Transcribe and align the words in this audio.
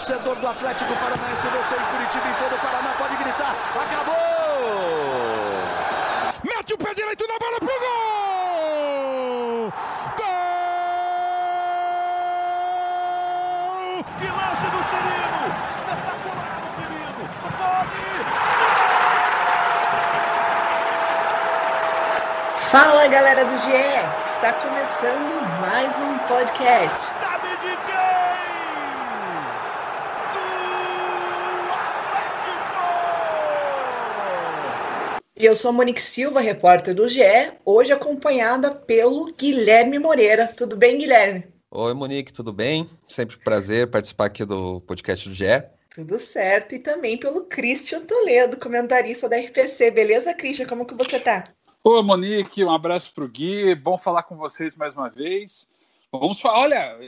torcedor 0.00 0.36
do 0.36 0.48
Atlético 0.48 0.94
Paranaense, 0.96 1.46
você 1.46 1.74
em 1.74 1.84
Curitiba 1.92 2.26
e 2.26 2.34
todo 2.34 2.54
o 2.54 2.58
Paraná 2.58 2.94
pode 2.96 3.16
gritar: 3.16 3.54
acabou! 3.74 4.14
Mete 6.42 6.72
o 6.72 6.78
pé 6.78 6.94
direito 6.94 7.26
na 7.28 7.38
bola 7.38 7.58
pro 7.58 7.68
gol! 7.68 7.78
Gol! 10.16 10.26
Que 14.18 14.26
lance 14.26 14.70
do 14.70 14.82
Cirino! 14.88 15.44
Espetacular 15.68 16.62
o 16.64 16.68
Cirino! 16.76 17.22
Rony! 17.58 18.24
Fala 22.70 23.06
galera 23.08 23.44
do 23.44 23.58
GE! 23.58 24.00
Está 24.24 24.52
começando 24.54 25.42
mais 25.60 25.98
um 25.98 26.16
podcast. 26.20 27.00
Sabe 27.20 27.48
de 27.48 27.76
quem? 27.76 28.00
Do 30.32 30.40
Atlético! 31.74 32.88
E 35.40 35.46
eu 35.46 35.56
sou 35.56 35.70
a 35.70 35.72
Monique 35.72 36.02
Silva, 36.02 36.38
repórter 36.38 36.94
do 36.94 37.08
GE, 37.08 37.22
hoje 37.64 37.90
acompanhada 37.94 38.74
pelo 38.74 39.24
Guilherme 39.32 39.98
Moreira. 39.98 40.46
Tudo 40.46 40.76
bem, 40.76 40.98
Guilherme? 40.98 41.46
Oi, 41.70 41.94
Monique, 41.94 42.30
tudo 42.30 42.52
bem? 42.52 42.90
Sempre 43.08 43.36
um 43.36 43.38
prazer 43.38 43.90
participar 43.90 44.26
aqui 44.26 44.44
do 44.44 44.82
podcast 44.82 45.26
do 45.26 45.34
GE. 45.34 45.46
Tudo 45.94 46.18
certo. 46.18 46.74
E 46.74 46.78
também 46.78 47.16
pelo 47.16 47.46
Christian 47.46 48.04
Toledo, 48.04 48.58
comentarista 48.58 49.30
da 49.30 49.38
RPC. 49.38 49.90
Beleza, 49.90 50.34
Christian? 50.34 50.66
Como 50.66 50.84
que 50.84 50.92
você 50.92 51.18
tá? 51.18 51.48
Ô, 51.82 52.02
Monique, 52.02 52.62
um 52.62 52.70
abraço 52.70 53.10
pro 53.14 53.26
Gui. 53.26 53.74
Bom 53.74 53.96
falar 53.96 54.24
com 54.24 54.36
vocês 54.36 54.76
mais 54.76 54.94
uma 54.94 55.08
vez. 55.08 55.70
Vamos 56.12 56.40
falar, 56.40 56.58
olha, 56.58 56.98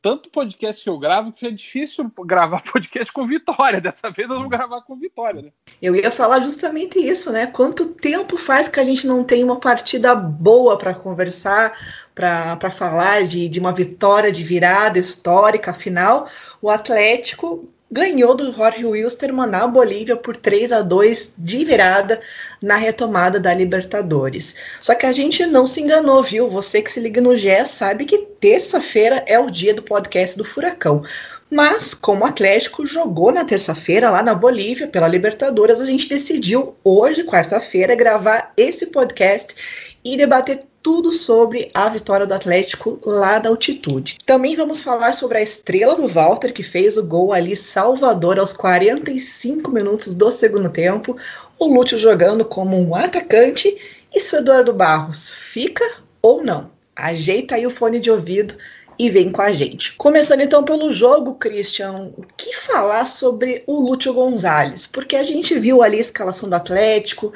tanto 0.00 0.28
podcast 0.28 0.82
que 0.82 0.90
eu 0.90 0.98
gravo 0.98 1.32
que 1.32 1.46
é 1.46 1.50
difícil 1.50 2.10
gravar 2.26 2.60
podcast 2.70 3.12
com 3.12 3.24
Vitória. 3.24 3.80
Dessa 3.80 4.10
vez 4.10 4.28
nós 4.28 4.38
vamos 4.38 4.50
gravar 4.50 4.82
com 4.82 4.96
Vitória, 4.96 5.42
né? 5.42 5.52
Eu 5.80 5.94
ia 5.94 6.10
falar 6.10 6.40
justamente 6.40 6.98
isso, 6.98 7.30
né? 7.30 7.46
Quanto 7.46 7.94
tempo 7.94 8.36
faz 8.36 8.68
que 8.68 8.80
a 8.80 8.84
gente 8.84 9.06
não 9.06 9.22
tem 9.22 9.44
uma 9.44 9.60
partida 9.60 10.14
boa 10.16 10.76
para 10.76 10.92
conversar, 10.92 11.72
para 12.14 12.70
falar 12.70 13.24
de, 13.28 13.48
de 13.48 13.60
uma 13.60 13.72
vitória 13.72 14.32
de 14.32 14.42
virada 14.42 14.98
histórica? 14.98 15.70
Afinal, 15.70 16.26
o 16.60 16.68
Atlético 16.68 17.68
ganhou 17.92 18.34
do 18.34 18.54
Jorge 18.54 18.86
Wilstermann 18.86 19.50
na 19.50 19.66
Bolívia 19.66 20.16
por 20.16 20.34
3 20.34 20.72
a 20.72 20.80
2 20.80 21.32
de 21.36 21.62
virada 21.62 22.22
na 22.62 22.76
retomada 22.76 23.38
da 23.38 23.52
Libertadores. 23.52 24.54
Só 24.80 24.94
que 24.94 25.04
a 25.04 25.12
gente 25.12 25.44
não 25.44 25.66
se 25.66 25.82
enganou, 25.82 26.22
viu? 26.22 26.48
Você 26.48 26.80
que 26.80 26.90
se 26.90 26.98
liga 26.98 27.20
no 27.20 27.36
GE 27.36 27.66
sabe 27.66 28.06
que 28.06 28.16
terça-feira 28.16 29.22
é 29.26 29.38
o 29.38 29.50
dia 29.50 29.74
do 29.74 29.82
podcast 29.82 30.38
do 30.38 30.44
Furacão. 30.44 31.02
Mas, 31.50 31.92
como 31.92 32.24
o 32.24 32.26
Atlético 32.26 32.86
jogou 32.86 33.30
na 33.30 33.44
terça-feira 33.44 34.10
lá 34.10 34.22
na 34.22 34.34
Bolívia 34.34 34.88
pela 34.88 35.06
Libertadores, 35.06 35.78
a 35.78 35.84
gente 35.84 36.08
decidiu 36.08 36.74
hoje, 36.82 37.24
quarta-feira, 37.24 37.94
gravar 37.94 38.54
esse 38.56 38.86
podcast 38.86 39.54
e 40.02 40.16
debater 40.16 40.60
tudo 40.82 41.12
sobre 41.12 41.68
a 41.72 41.88
vitória 41.88 42.26
do 42.26 42.34
Atlético 42.34 42.98
lá 43.04 43.38
da 43.38 43.48
altitude. 43.48 44.18
Também 44.26 44.56
vamos 44.56 44.82
falar 44.82 45.12
sobre 45.12 45.38
a 45.38 45.42
estrela 45.42 45.94
do 45.94 46.08
Walter, 46.08 46.52
que 46.52 46.62
fez 46.62 46.96
o 46.96 47.04
gol 47.04 47.32
ali 47.32 47.56
Salvador 47.56 48.38
aos 48.38 48.52
45 48.52 49.70
minutos 49.70 50.14
do 50.14 50.30
segundo 50.30 50.68
tempo. 50.68 51.16
O 51.58 51.72
Lúcio 51.72 51.96
jogando 51.96 52.44
como 52.44 52.76
um 52.76 52.94
atacante. 52.94 53.76
E 54.12 54.20
se 54.20 54.34
o 54.34 54.38
Eduardo 54.40 54.72
Barros 54.72 55.30
fica 55.30 55.84
ou 56.20 56.42
não? 56.42 56.70
Ajeita 56.94 57.54
aí 57.54 57.66
o 57.66 57.70
fone 57.70 58.00
de 58.00 58.10
ouvido 58.10 58.54
e 58.98 59.08
vem 59.08 59.30
com 59.30 59.40
a 59.40 59.52
gente. 59.52 59.92
Começando 59.94 60.40
então 60.40 60.64
pelo 60.64 60.92
jogo, 60.92 61.36
Christian, 61.36 62.12
o 62.16 62.24
que 62.36 62.54
falar 62.54 63.06
sobre 63.06 63.62
o 63.66 63.80
Lúcio 63.80 64.12
Gonzalez? 64.12 64.86
Porque 64.86 65.16
a 65.16 65.22
gente 65.22 65.58
viu 65.58 65.82
ali 65.82 65.96
a 65.98 66.00
escalação 66.00 66.48
do 66.48 66.54
Atlético 66.54 67.32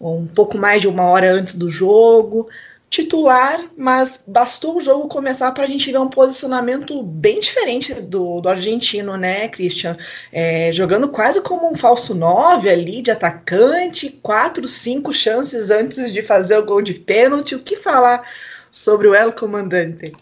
um 0.00 0.26
pouco 0.26 0.58
mais 0.58 0.82
de 0.82 0.88
uma 0.88 1.04
hora 1.04 1.32
antes 1.32 1.54
do 1.54 1.70
jogo 1.70 2.48
titular, 2.88 3.68
mas 3.76 4.22
bastou 4.26 4.76
o 4.76 4.80
jogo 4.80 5.08
começar 5.08 5.52
para 5.52 5.64
a 5.64 5.66
gente 5.66 5.90
ver 5.90 5.98
um 5.98 6.08
posicionamento 6.08 7.02
bem 7.02 7.40
diferente 7.40 7.92
do, 7.94 8.40
do 8.40 8.48
argentino, 8.48 9.16
né, 9.16 9.48
Christian? 9.48 9.96
É, 10.32 10.72
jogando 10.72 11.08
quase 11.08 11.40
como 11.40 11.70
um 11.70 11.74
falso 11.74 12.14
9 12.14 12.68
ali, 12.68 13.02
de 13.02 13.10
atacante, 13.10 14.18
quatro, 14.22 14.66
cinco 14.68 15.12
chances 15.12 15.70
antes 15.70 16.12
de 16.12 16.22
fazer 16.22 16.58
o 16.58 16.64
gol 16.64 16.80
de 16.80 16.94
pênalti. 16.94 17.54
O 17.54 17.62
que 17.62 17.76
falar 17.76 18.22
sobre 18.70 19.08
o 19.08 19.14
El 19.14 19.32
Comandante? 19.32 20.12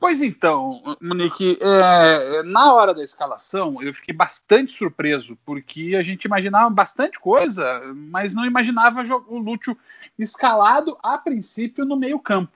Pois 0.00 0.22
então, 0.22 0.82
Monique, 0.98 1.58
é, 1.60 2.42
na 2.44 2.72
hora 2.72 2.94
da 2.94 3.04
escalação 3.04 3.82
eu 3.82 3.92
fiquei 3.92 4.14
bastante 4.14 4.72
surpreso, 4.72 5.36
porque 5.44 5.94
a 5.94 6.02
gente 6.02 6.24
imaginava 6.24 6.70
bastante 6.70 7.20
coisa, 7.20 7.82
mas 7.94 8.32
não 8.32 8.46
imaginava 8.46 9.04
o 9.28 9.36
Lúcio 9.36 9.76
escalado 10.18 10.96
a 11.02 11.18
princípio 11.18 11.84
no 11.84 11.96
meio-campo. 11.96 12.50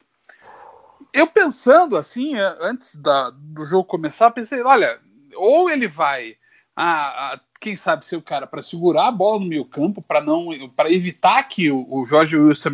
Eu 1.13 1.27
pensando 1.27 1.99
assim, 1.99 2.35
é, 2.35 2.57
antes 2.63 2.97
da, 2.97 3.29
do 3.29 3.67
jogo 3.67 3.85
começar, 3.85 4.31
pensei: 4.31 4.63
olha, 4.63 4.99
ou 5.37 5.69
ele 5.69 5.87
vai, 5.87 6.39
a, 6.75 7.35
a 7.35 7.41
quem 7.61 7.77
sabe, 7.77 8.07
ser 8.07 8.17
o 8.17 8.23
cara 8.23 8.47
para 8.47 8.63
segurar 8.63 9.09
a 9.09 9.13
bola 9.13 9.41
no 9.41 9.47
meio-campo, 9.47 10.01
para 10.01 10.23
não 10.23 10.49
para 10.75 10.91
evitar 10.91 11.43
que 11.43 11.71
o, 11.71 11.87
o 11.91 12.07
Jorge 12.07 12.39
Wilson 12.39 12.71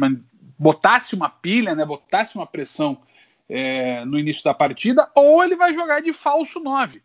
botasse 0.56 1.16
uma 1.16 1.28
pilha, 1.28 1.75
né, 1.75 1.84
botasse 1.84 2.37
uma 2.37 2.47
pressão 2.47 2.98
é, 3.50 4.05
no 4.05 4.19
início 4.19 4.44
da 4.44 4.55
partida, 4.55 5.11
ou 5.15 5.43
ele 5.43 5.56
vai 5.56 5.75
jogar 5.75 6.00
de 6.00 6.12
falso 6.12 6.61
9. 6.61 7.03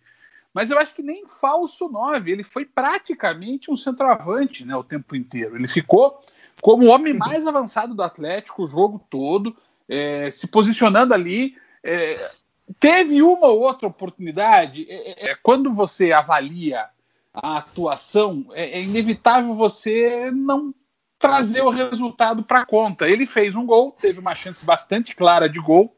Mas 0.54 0.70
eu 0.70 0.78
acho 0.78 0.94
que 0.94 1.02
nem 1.02 1.28
falso 1.28 1.90
9, 1.90 2.32
ele 2.32 2.44
foi 2.44 2.64
praticamente 2.64 3.70
um 3.72 3.76
centroavante 3.76 4.64
né, 4.64 4.76
o 4.76 4.84
tempo 4.84 5.16
inteiro. 5.16 5.58
Ele 5.58 5.68
ficou 5.68 6.22
como 6.62 6.86
o 6.86 6.90
homem 6.90 7.14
mais 7.14 7.46
avançado 7.48 7.94
do 7.94 8.04
Atlético 8.04 8.64
o 8.64 8.68
jogo 8.68 9.04
todo, 9.10 9.58
é, 9.90 10.30
se 10.32 10.48
posicionando 10.48 11.14
ali. 11.14 11.58
É, 11.84 12.32
teve 12.80 13.22
uma 13.22 13.48
ou 13.48 13.62
outra 13.62 13.88
oportunidade. 13.88 14.86
É, 14.88 15.32
é 15.32 15.36
quando 15.36 15.74
você 15.74 16.12
avalia 16.14 16.88
a 17.34 17.58
atuação, 17.58 18.46
é, 18.54 18.80
é 18.80 18.82
inevitável 18.82 19.56
você 19.56 20.32
não 20.32 20.74
trazer 21.20 21.62
o 21.62 21.70
resultado 21.70 22.44
para 22.44 22.66
conta. 22.66 23.10
Ele 23.10 23.26
fez 23.26 23.56
um 23.56 23.66
gol, 23.66 23.92
teve 23.92 24.20
uma 24.20 24.36
chance 24.36 24.64
bastante 24.64 25.16
clara 25.16 25.50
de 25.50 25.60
gol, 25.60 25.95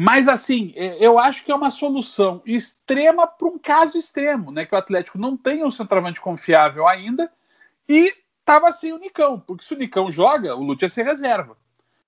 mas, 0.00 0.28
assim, 0.28 0.72
é, 0.76 0.96
eu 1.04 1.18
acho 1.18 1.44
que 1.44 1.50
é 1.50 1.54
uma 1.56 1.72
solução 1.72 2.40
extrema 2.46 3.26
para 3.26 3.48
um 3.48 3.58
caso 3.58 3.98
extremo, 3.98 4.52
né? 4.52 4.64
Que 4.64 4.72
o 4.72 4.78
Atlético 4.78 5.18
não 5.18 5.36
tem 5.36 5.64
um 5.64 5.72
centroavante 5.72 6.20
confiável 6.20 6.86
ainda 6.86 7.28
e 7.88 8.14
estava 8.38 8.70
sem 8.70 8.92
o 8.92 8.98
Nicão, 8.98 9.40
porque 9.40 9.64
se 9.64 9.74
o 9.74 9.76
Nicão 9.76 10.08
joga, 10.08 10.54
o 10.54 10.62
Lúcio 10.62 10.88
se 10.88 11.02
reserva. 11.02 11.56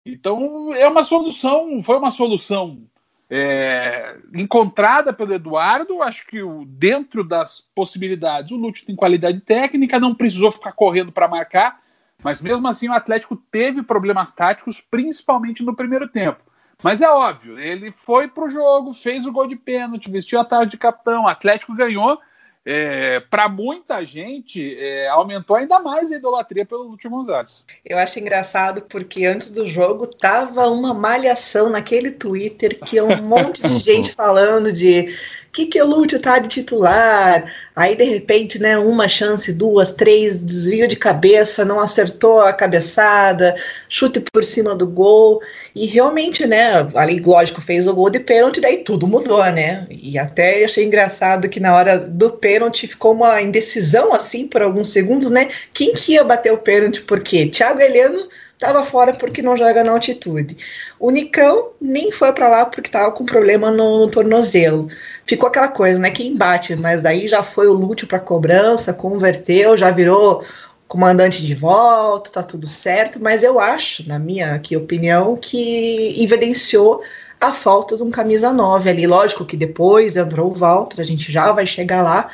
Então, 0.07 0.73
é 0.73 0.87
uma 0.87 1.03
solução, 1.03 1.83
foi 1.83 1.99
uma 1.99 2.13
solução 2.13 2.81
é, 3.29 4.17
encontrada 4.35 5.13
pelo 5.13 5.35
Eduardo. 5.35 6.01
Acho 6.01 6.25
que 6.29 6.41
o, 6.41 6.65
dentro 6.67 7.25
das 7.25 7.61
possibilidades, 7.75 8.53
o 8.53 8.57
Lúcio 8.57 8.87
tem 8.87 8.95
qualidade 8.95 9.41
técnica, 9.41 9.99
não 9.99 10.15
precisou 10.15 10.53
ficar 10.53 10.71
correndo 10.73 11.11
para 11.11 11.27
marcar, 11.27 11.81
mas 12.23 12.41
mesmo 12.41 12.69
assim 12.69 12.89
o 12.89 12.93
Atlético 12.93 13.35
teve 13.35 13.83
problemas 13.83 14.31
táticos, 14.31 14.81
principalmente 14.81 15.65
no 15.65 15.75
primeiro 15.75 16.07
tempo. 16.07 16.49
Mas 16.83 17.01
é 17.01 17.11
óbvio, 17.11 17.59
ele 17.59 17.93
foi 17.93 18.29
pro 18.29 18.49
jogo, 18.49 18.93
fez 18.93 19.27
o 19.27 19.33
gol 19.33 19.47
de 19.47 19.57
pênalti, 19.57 20.11
vestiu 20.11 20.41
a 20.41 20.45
tarde 20.45 20.73
de 20.73 20.79
capitão, 20.79 21.25
o 21.25 21.29
Atlético 21.29 21.75
ganhou. 21.75 22.19
É, 22.63 23.21
para 23.21 23.49
muita 23.49 24.05
gente, 24.05 24.77
é, 24.79 25.09
aumentou 25.09 25.57
ainda 25.57 25.81
mais 25.81 26.13
a 26.13 26.17
idolatria 26.17 26.67
pelo 26.67 26.83
Lúcio 26.83 27.09
Gonzalez. 27.09 27.65
Eu 27.83 27.97
acho 27.97 28.19
engraçado 28.19 28.83
porque 28.83 29.25
antes 29.25 29.51
do 29.51 29.67
jogo 29.67 30.07
tava 30.07 30.69
uma 30.69 30.93
malhação 30.93 31.71
naquele 31.71 32.11
Twitter 32.11 32.79
que 32.79 32.99
é 32.99 33.03
um 33.03 33.23
monte 33.23 33.63
de 33.63 33.77
gente 33.81 34.13
falando 34.13 34.71
de 34.71 35.17
que 35.53 35.67
que 35.67 35.83
o 35.83 35.87
Lúcio 35.87 36.21
tá 36.21 36.39
de 36.39 36.49
titular? 36.49 37.53
Aí 37.75 37.97
de 37.97 38.05
repente, 38.05 38.59
né, 38.59 38.79
uma 38.79 39.09
chance, 39.09 39.53
duas, 39.53 39.93
três, 39.93 40.43
desvio 40.43 40.87
de 40.87 40.97
cabeça, 40.97 41.65
não 41.65 41.81
acertou 41.81 42.41
a 42.41 42.53
cabeçada, 42.53 43.55
chute 43.89 44.21
por 44.21 44.45
cima 44.45 44.75
do 44.75 44.87
gol. 44.87 45.41
E 45.75 45.87
realmente, 45.87 46.47
né, 46.47 46.89
ali 46.95 47.19
lógico 47.21 47.61
fez 47.61 47.87
o 47.87 47.95
gol 47.95 48.11
de 48.11 48.21
pênalti, 48.21 48.61
daí 48.61 48.79
tudo 48.79 49.07
mudou, 49.07 49.45
né? 49.47 49.87
E 49.91 50.19
até 50.19 50.65
achei 50.65 50.85
engraçado 50.85 51.49
que 51.49 51.59
na 51.61 51.75
hora 51.75 51.99
do 51.99 52.31
pênalti 52.31 52.87
ficou 52.87 53.13
uma 53.13 53.41
indecisão 53.43 54.13
assim 54.13 54.47
por 54.47 54.63
alguns 54.63 54.89
segundos, 54.89 55.31
né? 55.31 55.49
Quem 55.73 55.93
que 55.95 56.13
ia 56.13 56.25
bater 56.25 56.53
o 56.53 56.59
pênalti? 56.59 57.03
Porque 57.03 57.47
Thiago 57.47 57.81
Heleno 57.81 58.29
estava 58.61 58.85
fora 58.85 59.15
porque 59.15 59.41
não 59.41 59.57
joga 59.57 59.83
na 59.83 59.93
altitude. 59.93 60.55
O 60.99 61.11
Nicão 61.11 61.71
nem 61.81 62.13
foi 62.13 62.31
para 62.31 62.47
lá 62.47 62.67
porque 62.67 62.89
estava 62.89 63.11
com 63.11 63.25
problema 63.25 63.71
no, 63.71 64.01
no, 64.01 64.11
tornozelo. 64.11 64.87
Ficou 65.25 65.49
aquela 65.49 65.69
coisa, 65.69 65.99
né? 65.99 66.11
Quem 66.11 66.37
bate, 66.37 66.77
mas 66.77 67.01
daí 67.01 67.27
já 67.27 67.43
foi 67.43 67.67
o 67.69 67.73
Lúcio 67.73 68.07
para 68.07 68.21
cobrança, 68.21 68.93
converteu, 68.93 69.79
já 69.79 69.91
virou 69.91 70.45
comandante 70.87 71.45
de 71.47 71.55
volta, 71.55 72.31
tá 72.31 72.43
tudo 72.43 72.67
certo. 72.67 73.19
Mas 73.19 73.43
eu 73.43 73.59
acho, 73.59 74.07
na 74.07 74.19
minha 74.19 74.55
aqui, 74.55 74.77
opinião, 74.77 75.37
que 75.39 76.23
evidenciou 76.23 77.03
a 77.41 77.53
falta 77.55 77.97
de 77.97 78.03
um 78.03 78.11
camisa 78.11 78.53
9 78.53 78.91
ali. 78.91 79.07
Lógico 79.07 79.47
que 79.47 79.57
depois 79.57 80.19
entrou 80.19 80.51
o 80.51 80.55
Walter, 80.55 81.01
a 81.01 81.05
gente 81.05 81.33
já 81.33 81.51
vai 81.53 81.67
chegar 81.67 82.03
lá, 82.03 82.29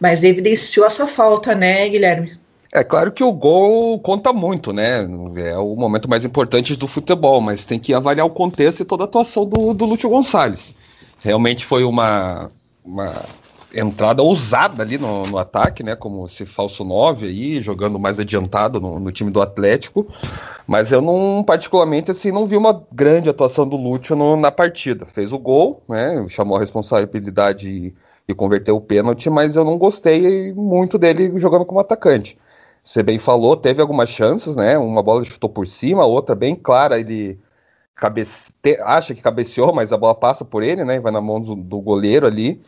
mas 0.00 0.24
evidenciou 0.24 0.86
essa 0.86 1.06
falta, 1.06 1.54
né, 1.54 1.86
Guilherme? 1.86 2.45
É 2.76 2.84
claro 2.84 3.10
que 3.10 3.24
o 3.24 3.32
gol 3.32 3.98
conta 4.00 4.34
muito, 4.34 4.70
né? 4.70 4.98
É 5.36 5.56
o 5.56 5.74
momento 5.76 6.10
mais 6.10 6.26
importante 6.26 6.76
do 6.76 6.86
futebol, 6.86 7.40
mas 7.40 7.64
tem 7.64 7.78
que 7.78 7.94
avaliar 7.94 8.26
o 8.26 8.30
contexto 8.30 8.82
e 8.82 8.84
toda 8.84 9.04
a 9.04 9.06
atuação 9.06 9.46
do, 9.46 9.72
do 9.72 9.86
Lúcio 9.86 10.10
Gonçalves. 10.10 10.74
Realmente 11.20 11.64
foi 11.64 11.84
uma, 11.84 12.50
uma 12.84 13.24
entrada 13.74 14.22
ousada 14.22 14.82
ali 14.82 14.98
no, 14.98 15.22
no, 15.22 15.38
ataque, 15.38 15.82
né? 15.82 15.96
Como 15.96 16.26
esse 16.26 16.44
falso 16.44 16.84
9 16.84 17.24
aí, 17.24 17.62
jogando 17.62 17.98
mais 17.98 18.20
adiantado 18.20 18.78
no, 18.78 19.00
no, 19.00 19.10
time 19.10 19.30
do 19.30 19.40
Atlético. 19.40 20.06
Mas 20.66 20.92
eu 20.92 21.00
não, 21.00 21.42
particularmente, 21.46 22.10
assim, 22.10 22.30
não 22.30 22.46
vi 22.46 22.58
uma 22.58 22.84
grande 22.92 23.30
atuação 23.30 23.66
do 23.66 23.78
Lúcio 23.78 24.14
no, 24.14 24.36
na 24.36 24.52
partida. 24.52 25.06
Fez 25.06 25.32
o 25.32 25.38
gol, 25.38 25.82
né? 25.88 26.26
Chamou 26.28 26.58
a 26.58 26.60
responsabilidade 26.60 27.66
e, 27.66 27.94
e 28.28 28.34
converteu 28.34 28.76
o 28.76 28.82
pênalti, 28.82 29.30
mas 29.30 29.56
eu 29.56 29.64
não 29.64 29.78
gostei 29.78 30.52
muito 30.52 30.98
dele 30.98 31.32
jogando 31.40 31.64
como 31.64 31.80
atacante. 31.80 32.36
Você 32.86 33.02
bem 33.02 33.18
falou, 33.18 33.56
teve 33.56 33.82
algumas 33.82 34.08
chances, 34.08 34.54
né? 34.54 34.78
Uma 34.78 35.02
bola 35.02 35.24
chutou 35.24 35.50
por 35.50 35.66
cima, 35.66 36.06
outra 36.06 36.36
bem 36.36 36.54
clara, 36.54 37.00
ele 37.00 37.36
cabece... 37.96 38.52
acha 38.84 39.12
que 39.12 39.20
cabeceou, 39.20 39.72
mas 39.74 39.92
a 39.92 39.96
bola 39.96 40.14
passa 40.14 40.44
por 40.44 40.62
ele, 40.62 40.84
né? 40.84 41.00
Vai 41.00 41.10
na 41.10 41.20
mão 41.20 41.40
do, 41.40 41.56
do 41.56 41.80
goleiro 41.80 42.26
ali. 42.28 42.62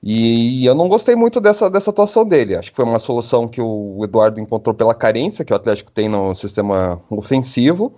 E 0.00 0.64
eu 0.64 0.74
não 0.74 0.88
gostei 0.88 1.16
muito 1.16 1.40
dessa, 1.40 1.68
dessa 1.68 1.90
atuação 1.90 2.24
dele. 2.24 2.54
Acho 2.54 2.70
que 2.70 2.76
foi 2.76 2.84
uma 2.84 3.00
solução 3.00 3.48
que 3.48 3.60
o 3.60 4.00
Eduardo 4.04 4.38
encontrou 4.38 4.72
pela 4.72 4.94
carência 4.94 5.44
que 5.44 5.52
o 5.52 5.56
Atlético 5.56 5.90
tem 5.90 6.08
no 6.08 6.32
sistema 6.36 7.02
ofensivo. 7.10 7.92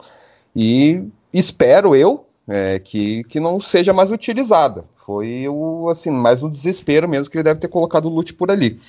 E 0.56 1.03
espero 1.35 1.94
eu 1.94 2.25
é, 2.49 2.79
que, 2.79 3.25
que 3.25 3.38
não 3.38 3.61
seja 3.61 3.93
mais 3.93 4.11
utilizada. 4.11 4.85
Foi 5.05 5.47
o, 5.49 5.91
assim, 5.91 6.11
mais 6.11 6.43
um 6.43 6.50
desespero 6.50 7.06
mesmo 7.06 7.31
que 7.31 7.37
ele 7.37 7.44
deve 7.44 7.61
ter 7.61 7.69
colocado 7.69 8.06
o 8.06 8.09
Lute 8.09 8.32
por 8.32 8.50
ali. 8.50 8.81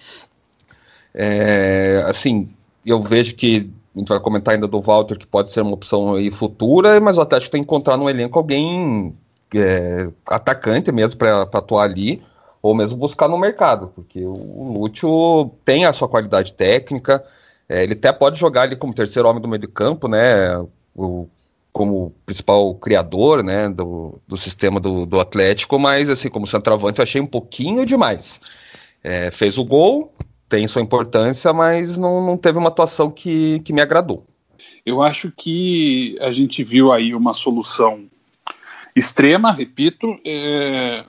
É, 1.14 2.04
assim, 2.08 2.50
eu 2.90 3.02
vejo 3.02 3.36
que 3.36 3.70
a 3.96 4.00
gente 4.00 4.10
vai 4.10 4.20
comentar 4.20 4.54
ainda 4.54 4.68
do 4.68 4.82
Walter, 4.82 5.18
que 5.18 5.28
pode 5.28 5.52
ser 5.52 5.62
uma 5.62 5.74
opção 5.74 6.16
aí 6.16 6.32
futura, 6.32 7.00
mas 7.00 7.18
o 7.18 7.22
Atlético 7.22 7.52
tem 7.52 7.62
que 7.62 7.66
encontrar 7.66 7.98
no 7.98 8.10
elenco 8.10 8.38
alguém 8.38 9.16
é, 9.54 10.08
atacante 10.26 10.92
mesmo 10.92 11.18
para 11.18 11.42
atuar 11.42 11.84
ali 11.84 12.22
ou 12.62 12.76
mesmo 12.76 12.98
buscar 12.98 13.28
no 13.28 13.38
mercado, 13.38 13.92
porque 13.96 14.24
o 14.24 14.74
Lúcio 14.74 15.52
tem 15.64 15.86
a 15.86 15.94
sua 15.94 16.08
qualidade 16.08 16.54
técnica, 16.54 17.24
é, 17.68 17.84
ele 17.84 17.94
até 17.94 18.12
pode 18.12 18.40
jogar 18.40 18.64
ali 18.64 18.76
como 18.76 18.94
terceiro 18.94 19.30
homem 19.30 19.42
do 19.42 19.48
meio 19.48 19.62
de 19.62 19.68
campo, 19.68 20.08
né, 20.08 20.58
o, 20.96 21.28
como 21.72 22.14
principal 22.26 22.76
criador, 22.76 23.44
né, 23.44 23.70
do, 23.70 24.20
do 24.28 24.36
sistema 24.36 24.80
do, 24.80 25.06
do 25.06 25.20
Atlético, 25.20 25.80
mas 25.80 26.10
assim, 26.10 26.30
como 26.30 26.48
centroavante 26.48 27.00
eu 27.00 27.04
achei 27.04 27.22
um 27.22 27.28
pouquinho 27.28 27.86
demais. 27.86 28.40
É, 29.02 29.32
fez 29.32 29.58
o 29.58 29.64
gol, 29.64 30.12
tem 30.50 30.68
sua 30.68 30.82
importância, 30.82 31.54
mas 31.54 31.96
não, 31.96 32.26
não 32.26 32.38
teve 32.38 32.58
uma 32.58 32.70
atuação 32.70 33.12
que, 33.12 33.60
que 33.60 33.72
me 33.72 33.82
agradou. 33.82 34.26
Eu 34.86 35.02
acho 35.02 35.32
que 35.32 36.16
a 36.20 36.32
gente 36.32 36.64
viu 36.64 36.92
aí 36.92 37.14
uma 37.14 37.34
solução 37.34 38.10
extrema, 38.96 39.52
repito, 39.52 40.20
é, 40.26 41.06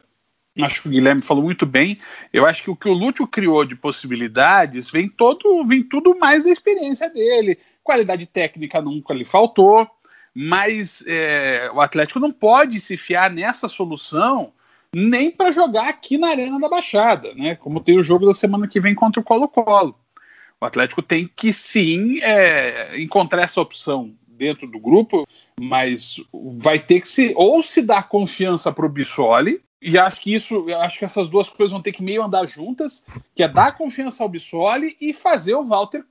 acho 0.60 0.82
que 0.82 0.88
o 0.88 0.90
Guilherme 0.90 1.22
falou 1.22 1.42
muito 1.42 1.64
bem. 1.64 1.96
Eu 2.32 2.46
acho 2.46 2.62
que 2.62 2.70
o 2.70 2.76
que 2.76 2.88
o 2.88 2.92
Lúcio 2.92 3.26
criou 3.26 3.64
de 3.64 3.74
possibilidades 3.74 4.90
vem 4.90 5.08
todo, 5.08 5.64
vem 5.66 5.82
tudo 5.82 6.16
mais 6.18 6.44
da 6.44 6.50
experiência 6.50 7.08
dele. 7.08 7.58
Qualidade 7.82 8.26
técnica 8.26 8.82
nunca 8.82 9.14
lhe 9.14 9.24
faltou, 9.24 9.88
mas 10.34 11.02
é, 11.06 11.70
o 11.72 11.80
Atlético 11.80 12.20
não 12.20 12.30
pode 12.30 12.78
se 12.80 12.96
fiar 12.96 13.30
nessa 13.30 13.68
solução 13.68 14.52
nem 14.94 15.30
para 15.30 15.52
jogar 15.52 15.88
aqui 15.88 16.18
na 16.18 16.28
Arena 16.28 16.58
da 16.58 16.68
Baixada, 16.68 17.34
né? 17.34 17.54
Como 17.54 17.80
tem 17.80 17.98
o 17.98 18.02
jogo 18.02 18.26
da 18.26 18.34
semana 18.34 18.66
que 18.66 18.80
vem 18.80 18.94
contra 18.94 19.20
o 19.20 19.24
Colo-Colo. 19.24 19.94
O 20.60 20.64
Atlético 20.64 21.00
tem 21.00 21.30
que 21.34 21.52
sim 21.52 22.20
é, 22.20 23.00
encontrar 23.00 23.42
essa 23.42 23.60
opção 23.60 24.14
dentro 24.26 24.66
do 24.66 24.78
grupo, 24.78 25.26
mas 25.58 26.16
vai 26.58 26.78
ter 26.78 27.00
que 27.00 27.08
se 27.08 27.32
ou 27.36 27.62
se 27.62 27.82
dar 27.82 28.08
confiança 28.08 28.72
para 28.72 28.86
o 28.86 28.88
Bissoli, 28.88 29.62
e 29.80 29.98
acho 29.98 30.20
que 30.20 30.34
isso, 30.34 30.66
acho 30.80 30.98
que 30.98 31.04
essas 31.04 31.28
duas 31.28 31.48
coisas 31.48 31.72
vão 31.72 31.80
ter 31.80 31.92
que 31.92 32.02
meio 32.02 32.22
andar 32.22 32.46
juntas, 32.46 33.02
que 33.34 33.42
é 33.42 33.48
dar 33.48 33.76
confiança 33.76 34.22
ao 34.22 34.28
Bissoli 34.28 34.96
e 35.00 35.14
fazer 35.14 35.54
o 35.54 35.64
Walter 35.64 36.04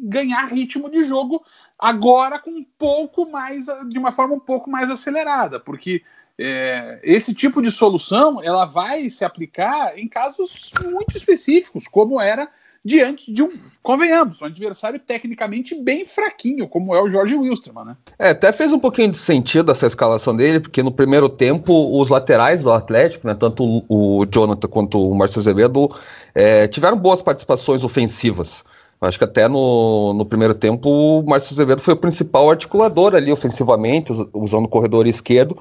ganhar 0.00 0.46
ritmo 0.46 0.88
de 0.88 1.02
jogo 1.02 1.44
agora 1.76 2.38
com 2.38 2.50
um 2.50 2.64
pouco 2.78 3.28
mais, 3.28 3.66
de 3.88 3.98
uma 3.98 4.12
forma 4.12 4.34
um 4.34 4.40
pouco 4.40 4.70
mais 4.70 4.90
acelerada, 4.90 5.58
porque 5.58 6.02
é, 6.38 7.00
esse 7.02 7.34
tipo 7.34 7.60
de 7.60 7.70
solução 7.70 8.42
ela 8.42 8.64
vai 8.64 9.10
se 9.10 9.24
aplicar 9.24 9.98
em 9.98 10.06
casos 10.06 10.70
muito 10.84 11.16
específicos, 11.16 11.88
como 11.88 12.20
era 12.20 12.48
diante 12.84 13.32
de 13.32 13.42
um, 13.42 13.50
convenhamos, 13.82 14.40
um 14.40 14.46
adversário 14.46 14.98
tecnicamente 14.98 15.74
bem 15.74 16.06
fraquinho, 16.06 16.68
como 16.68 16.94
é 16.94 17.02
o 17.02 17.08
Jorge 17.08 17.34
Wilstermann, 17.34 17.84
né? 17.84 17.96
É, 18.18 18.30
até 18.30 18.52
fez 18.52 18.72
um 18.72 18.78
pouquinho 18.78 19.10
de 19.10 19.18
sentido 19.18 19.72
essa 19.72 19.86
escalação 19.86 20.34
dele, 20.34 20.60
porque 20.60 20.82
no 20.82 20.92
primeiro 20.92 21.28
tempo 21.28 22.00
os 22.00 22.08
laterais 22.08 22.62
do 22.62 22.70
Atlético, 22.70 23.26
né, 23.26 23.34
tanto 23.34 23.84
o, 23.88 24.24
Jonathan 24.26 24.68
quanto 24.68 25.10
o 25.10 25.14
Márcio 25.14 25.40
Azevedo, 25.40 25.94
é, 26.34 26.68
tiveram 26.68 26.96
boas 26.96 27.20
participações 27.20 27.82
ofensivas. 27.82 28.64
Acho 29.00 29.18
que 29.18 29.24
até 29.24 29.46
no, 29.46 30.12
no 30.12 30.26
primeiro 30.26 30.54
tempo 30.54 30.88
o 30.88 31.22
Márcio 31.22 31.54
Azevedo 31.54 31.82
foi 31.82 31.94
o 31.94 31.98
principal 31.98 32.50
articulador 32.50 33.14
ali 33.14 33.30
ofensivamente, 33.30 34.12
usando 34.34 34.64
o 34.64 34.68
corredor 34.68 35.06
esquerdo, 35.06 35.56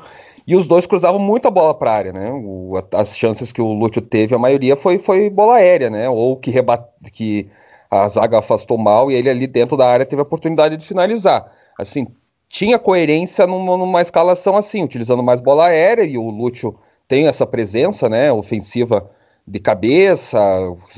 e 0.45 0.55
os 0.55 0.65
dois 0.65 0.85
cruzavam 0.87 1.19
muita 1.19 1.51
bola 1.51 1.73
para 1.73 1.91
a 1.91 1.95
área, 1.95 2.13
né? 2.13 2.31
O, 2.31 2.73
as 2.93 3.15
chances 3.15 3.51
que 3.51 3.61
o 3.61 3.73
Lúcio 3.73 4.01
teve, 4.01 4.33
a 4.33 4.39
maioria 4.39 4.75
foi, 4.77 4.97
foi 4.97 5.29
bola 5.29 5.55
aérea, 5.55 5.89
né? 5.89 6.09
Ou 6.09 6.37
que, 6.37 6.49
rebate, 6.49 6.87
que 7.11 7.47
a 7.91 8.07
zaga 8.07 8.39
afastou 8.39 8.77
mal 8.77 9.11
e 9.11 9.15
ele 9.15 9.29
ali 9.29 9.45
dentro 9.45 9.77
da 9.77 9.87
área 9.87 10.05
teve 10.05 10.21
a 10.21 10.23
oportunidade 10.23 10.77
de 10.77 10.85
finalizar. 10.85 11.51
Assim, 11.77 12.07
tinha 12.49 12.79
coerência 12.79 13.45
numa, 13.45 13.77
numa 13.77 14.01
escalação 14.01 14.57
assim, 14.57 14.83
utilizando 14.83 15.21
mais 15.21 15.41
bola 15.41 15.67
aérea 15.67 16.03
e 16.03 16.17
o 16.17 16.29
Lúcio 16.29 16.75
tem 17.07 17.27
essa 17.27 17.45
presença, 17.45 18.09
né? 18.09 18.31
Ofensiva 18.31 19.09
de 19.45 19.59
cabeça, 19.59 20.39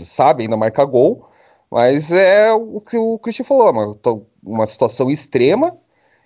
sabe, 0.06 0.44
ainda 0.44 0.56
marca 0.58 0.84
gol. 0.86 1.29
Mas 1.72 2.12
é 2.12 2.52
o 2.52 2.82
que 2.82 2.98
o 2.98 3.18
Cristian 3.20 3.46
falou, 3.46 3.72
uma, 3.72 3.96
uma 4.44 4.68
situação 4.68 5.10
extrema 5.10 5.78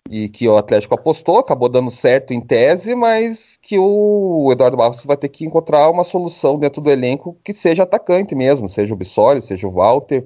e 0.10 0.30
que 0.30 0.48
o 0.48 0.58
Atlético 0.58 0.96
apostou, 0.96 1.38
acabou 1.40 1.70
dando 1.70 1.92
certo 1.92 2.34
em 2.34 2.42
tese, 2.42 2.94
mas 2.96 3.58
que 3.62 3.78
o 3.78 4.50
Eduardo 4.52 4.78
Barros 4.78 5.04
vai 5.06 5.18
ter 5.18 5.30
que 5.30 5.46
encontrar 5.46 5.90
uma 5.90 6.04
solução 6.04 6.58
dentro 6.60 6.82
do 6.82 6.92
elenco 6.92 7.38
que 7.44 7.54
seja 7.54 7.84
atacante 7.84 8.36
mesmo, 8.36 8.70
seja 8.70 8.94
o 8.94 8.98
Bissoli, 8.98 9.42
seja 9.42 9.68
o 9.68 9.72
Walter, 9.72 10.26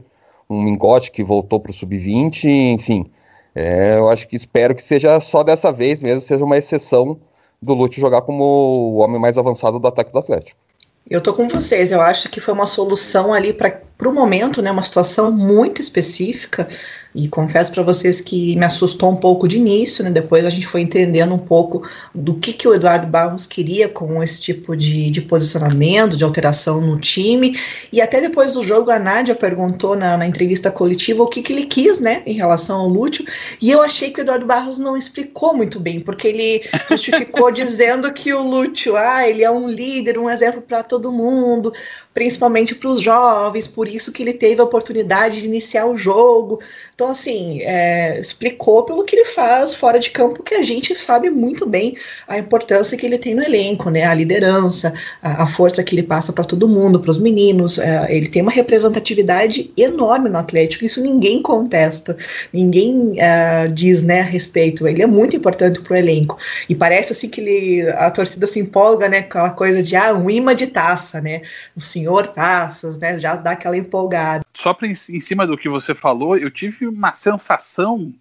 um 0.50 0.62
Mingote 0.62 1.12
que 1.12 1.24
voltou 1.24 1.59
para 1.59 1.71
o 1.71 1.74
sub-20, 1.74 2.45
enfim. 2.45 3.12
É, 3.53 3.97
eu 3.97 4.09
acho 4.09 4.27
que 4.27 4.36
espero 4.36 4.75
que 4.75 4.83
seja 4.83 5.19
só 5.19 5.43
dessa 5.43 5.71
vez 5.71 6.01
mesmo, 6.01 6.21
seja 6.24 6.43
uma 6.43 6.57
exceção 6.57 7.19
do 7.62 7.74
Lute 7.74 8.00
jogar 8.00 8.21
como 8.21 8.43
o 8.43 8.97
homem 8.97 9.19
mais 9.19 9.38
avançado 9.38 9.79
do 9.79 9.88
ataque 9.88 10.12
do 10.12 10.19
Atlético. 10.19 10.66
Eu 11.09 11.21
tô 11.21 11.33
com 11.33 11.47
vocês, 11.47 11.91
eu 11.91 12.01
acho 12.01 12.27
que 12.29 12.41
foi 12.41 12.53
uma 12.53 12.67
solução 12.67 13.33
ali 13.33 13.53
para 13.53 13.81
o 14.05 14.13
momento, 14.13 14.61
né, 14.61 14.69
uma 14.69 14.83
situação 14.83 15.31
muito 15.31 15.81
específica, 15.81 16.67
e 17.17 17.27
confesso 17.27 17.71
para 17.71 17.81
vocês 17.81 18.21
que 18.21 18.55
me 18.55 18.63
assustou 18.63 19.09
um 19.09 19.15
pouco 19.15 19.47
de 19.47 19.57
início, 19.57 20.03
né? 20.03 20.12
Depois 20.12 20.45
a 20.45 20.51
gente 20.51 20.67
foi 20.67 20.81
entendendo 20.81 21.33
um 21.33 21.39
pouco 21.39 21.81
do 22.13 22.36
que, 22.36 22.53
que 22.53 22.67
o 22.67 22.75
Eduardo 22.75 23.07
Barros 23.07 23.47
queria 23.47 23.89
com 23.89 24.21
esse 24.21 24.39
tipo 24.39 24.77
de, 24.77 25.09
de 25.09 25.21
posicionamento, 25.21 26.15
de 26.15 26.24
alteração 26.24 26.79
no 26.79 27.00
time. 27.00 27.57
E 27.91 28.00
até 28.01 28.21
depois 28.21 28.53
do 28.53 28.63
jogo, 28.63 28.91
a 28.91 29.00
Nádia 29.00 29.33
perguntou 29.33 29.95
na, 29.95 30.15
na 30.15 30.27
entrevista 30.27 30.69
coletiva 30.69 31.24
o 31.24 31.27
que, 31.27 31.41
que 31.41 31.51
ele 31.51 31.65
quis, 31.65 32.00
né, 32.00 32.21
em 32.24 32.33
relação 32.33 32.81
ao 32.81 32.88
Lúcio. 32.88 33.25
E 33.59 33.71
eu 33.71 33.81
achei 33.81 34.12
que 34.12 34.19
o 34.19 34.21
Eduardo 34.21 34.45
Barros 34.45 34.77
não 34.77 34.95
explicou 34.95 35.55
muito 35.55 35.79
bem, 35.79 36.00
porque 36.00 36.27
ele 36.27 36.62
justificou 36.88 37.50
dizendo 37.51 38.13
que 38.13 38.31
o 38.31 38.43
Lúcio, 38.43 38.95
ah, 38.95 39.27
ele 39.27 39.43
é 39.43 39.50
um 39.50 39.67
líder, 39.67 40.19
um 40.19 40.29
exemplo 40.29 40.62
para 40.62 40.83
todo 40.83 41.12
mundo, 41.12 41.74
principalmente 42.17 42.74
para 42.74 42.89
os 42.89 43.00
jovens, 43.00 43.67
por 43.67 43.88
isso 43.88 44.12
que 44.12 44.24
ele 44.24 44.33
teve 44.33 44.59
a 44.59 44.63
oportunidade 44.63 45.39
de 45.39 45.45
iniciar 45.45 45.86
o 45.86 45.95
jogo. 45.95 46.59
Então, 46.95 47.09
assim, 47.09 47.62
é, 47.62 48.19
explicou 48.19 48.81
pelo 48.81 49.03
que 49.03 49.15
ele 49.15 49.25
faz 49.25 49.75
fora 49.75 50.00
de 50.00 50.09
campo, 50.09 50.41
que 50.41 50.55
a 50.55 50.63
gente 50.63 51.00
sabe 51.00 51.29
muito 51.29 51.63
bem 51.63 51.95
a 52.27 52.39
importância 52.39 52.97
que 52.97 53.05
ele 53.05 53.19
tem 53.19 53.36
no 53.36 53.43
elenco, 53.43 53.91
né? 53.91 54.05
A 54.05 54.15
liderança, 54.15 54.95
a, 55.21 55.43
a 55.43 55.47
força 55.47 55.83
que 55.83 55.93
ele 55.93 56.01
passa 56.01 56.33
para 56.33 56.43
todo 56.43 56.67
mundo, 56.67 57.00
para 57.00 57.12
os 57.12 57.19
meninos. 57.19 57.77
É, 57.77 58.07
ele 58.09 58.29
tem 58.29 58.41
uma 58.41 58.50
representatividade 58.50 59.71
enorme 59.77 60.27
no 60.27 60.39
Atlético, 60.39 60.86
isso 60.86 61.00
ninguém 61.00 61.39
contesta, 61.39 62.17
ninguém 62.51 63.13
é, 63.19 63.67
diz 63.67 64.01
né, 64.01 64.21
a 64.21 64.24
respeito. 64.24 64.88
Ele 64.88 65.03
é 65.03 65.07
muito 65.07 65.36
importante 65.36 65.79
para 65.81 65.93
o 65.93 65.95
elenco. 65.95 66.36
E 66.67 66.74
parece 66.74 67.13
assim 67.13 67.29
que 67.29 67.39
ele, 67.39 67.88
a 67.91 68.09
torcida 68.09 68.47
se 68.47 68.59
empolga, 68.59 69.07
né? 69.07 69.21
Com 69.21 69.38
aquela 69.38 69.51
coisa 69.51 69.83
de 69.83 69.95
ah, 69.95 70.15
um 70.15 70.31
imã 70.31 70.55
de 70.55 70.65
taça, 70.65 71.21
né? 71.21 71.43
O 71.75 71.79
senhor 71.79 72.06
taças, 72.27 72.97
né? 72.97 73.19
Já 73.19 73.35
dá 73.35 73.51
aquela 73.51 73.77
empolgada. 73.77 74.43
Só 74.53 74.73
pra, 74.73 74.87
em 74.87 74.95
cima 74.95 75.45
do 75.45 75.57
que 75.57 75.69
você 75.69 75.93
falou, 75.93 76.37
eu 76.37 76.49
tive 76.49 76.87
uma 76.87 77.13
sensação 77.13 78.13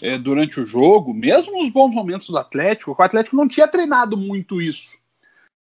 é, 0.00 0.16
durante 0.16 0.60
o 0.60 0.66
jogo, 0.66 1.12
mesmo 1.12 1.58
nos 1.58 1.70
bons 1.70 1.92
momentos 1.92 2.28
do 2.28 2.38
Atlético, 2.38 2.94
o 2.96 3.02
Atlético 3.02 3.36
não 3.36 3.48
tinha 3.48 3.66
treinado 3.66 4.16
muito 4.16 4.62
isso. 4.62 4.98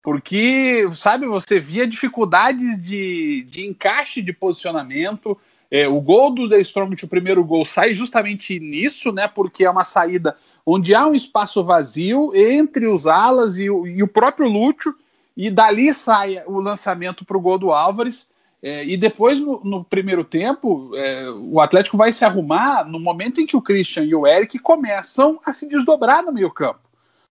Porque, 0.02 0.86
sabe, 0.94 1.26
você 1.26 1.58
via 1.58 1.86
dificuldades 1.86 2.82
de, 2.82 3.46
de 3.50 3.66
encaixe 3.66 4.20
de 4.20 4.34
posicionamento. 4.34 5.38
É, 5.70 5.88
o 5.88 5.98
gol 5.98 6.30
do 6.30 6.48
The 6.48 6.60
Strong, 6.60 6.94
o 7.02 7.08
primeiro 7.08 7.42
gol, 7.42 7.64
sai 7.64 7.94
justamente 7.94 8.60
nisso, 8.60 9.10
né? 9.12 9.26
Porque 9.26 9.64
é 9.64 9.70
uma 9.70 9.82
saída 9.82 10.36
onde 10.66 10.94
há 10.94 11.06
um 11.06 11.14
espaço 11.14 11.64
vazio 11.64 12.32
entre 12.34 12.86
os 12.86 13.06
alas 13.06 13.58
e 13.58 13.64
e 13.64 14.02
o 14.02 14.08
próprio 14.08 14.46
Lúcio, 14.46 14.94
e 15.36 15.50
dali 15.50 15.92
sai 15.92 16.42
o 16.46 16.60
lançamento 16.60 17.24
para 17.24 17.36
o 17.36 17.40
gol 17.40 17.58
do 17.58 17.72
Álvares. 17.72 18.28
É, 18.62 18.82
e 18.84 18.96
depois, 18.96 19.38
no, 19.38 19.60
no 19.62 19.84
primeiro 19.84 20.24
tempo, 20.24 20.90
é, 20.94 21.28
o 21.30 21.60
Atlético 21.60 21.98
vai 21.98 22.12
se 22.12 22.24
arrumar 22.24 22.84
no 22.84 22.98
momento 22.98 23.40
em 23.40 23.46
que 23.46 23.56
o 23.56 23.60
Christian 23.60 24.04
e 24.04 24.14
o 24.14 24.26
Eric 24.26 24.58
começam 24.58 25.38
a 25.44 25.52
se 25.52 25.68
desdobrar 25.68 26.22
no 26.22 26.32
meio-campo. 26.32 26.80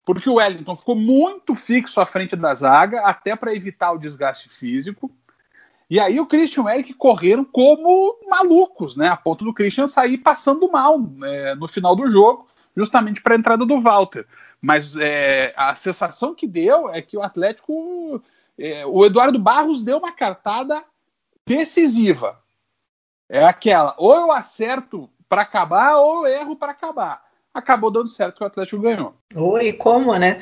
Porque 0.05 0.29
o 0.29 0.36
Wellington 0.36 0.75
ficou 0.75 0.95
muito 0.95 1.55
fixo 1.55 2.00
à 2.00 2.05
frente 2.05 2.36
da 2.36 2.53
zaga, 2.53 3.01
até 3.01 3.36
para 3.36 3.55
evitar 3.55 3.93
o 3.93 3.98
desgaste 3.98 4.50
físico. 4.50 5.10
E 5.89 6.00
aí 6.00 6.19
o 6.19 6.25
Christian 6.25 6.62
e 6.62 6.65
o 6.65 6.69
Eric 6.69 6.93
correram 6.93 7.45
como 7.45 8.17
malucos, 8.29 8.95
né? 8.98 9.07
A 9.07 9.17
ponto 9.17 9.43
do 9.43 9.53
Christian 9.53 9.88
sair 9.88 10.17
passando 10.17 10.72
mal 10.72 11.00
é, 11.24 11.55
no 11.55 11.67
final 11.67 11.95
do 11.95 12.10
jogo, 12.12 12.48
justamente 12.75 13.22
para 13.22 13.36
a 13.36 13.38
entrada 13.38 13.65
do 13.65 13.81
Walter. 13.81 14.27
Mas 14.63 14.96
é, 14.96 15.53
a 15.58 15.75
sensação 15.75 16.34
que 16.34 16.48
deu 16.48 16.89
é 16.89 17.01
que 17.01 17.17
o 17.17 17.22
Atlético. 17.22 18.24
É, 18.58 18.86
o 18.86 19.05
Eduardo 19.05 19.38
Barros 19.38 19.82
deu 19.82 19.98
uma 19.98 20.13
cartada 20.13 20.82
decisiva. 21.46 22.41
É 23.27 23.43
aquela, 23.43 23.93
ou 23.98 24.15
eu 24.15 24.32
acerto 24.32 25.10
para 25.27 25.41
acabar, 25.41 25.98
ou 25.98 26.25
eu 26.25 26.41
erro 26.41 26.55
para 26.55 26.72
acabar. 26.72 27.25
Acabou 27.53 27.91
dando 27.91 28.07
certo 28.10 28.38
que 28.38 28.43
o 28.43 28.48
Atlético 28.48 28.81
ganhou. 28.81 29.13
Oi, 29.36 29.74
como, 29.74 30.15
né? 30.15 30.39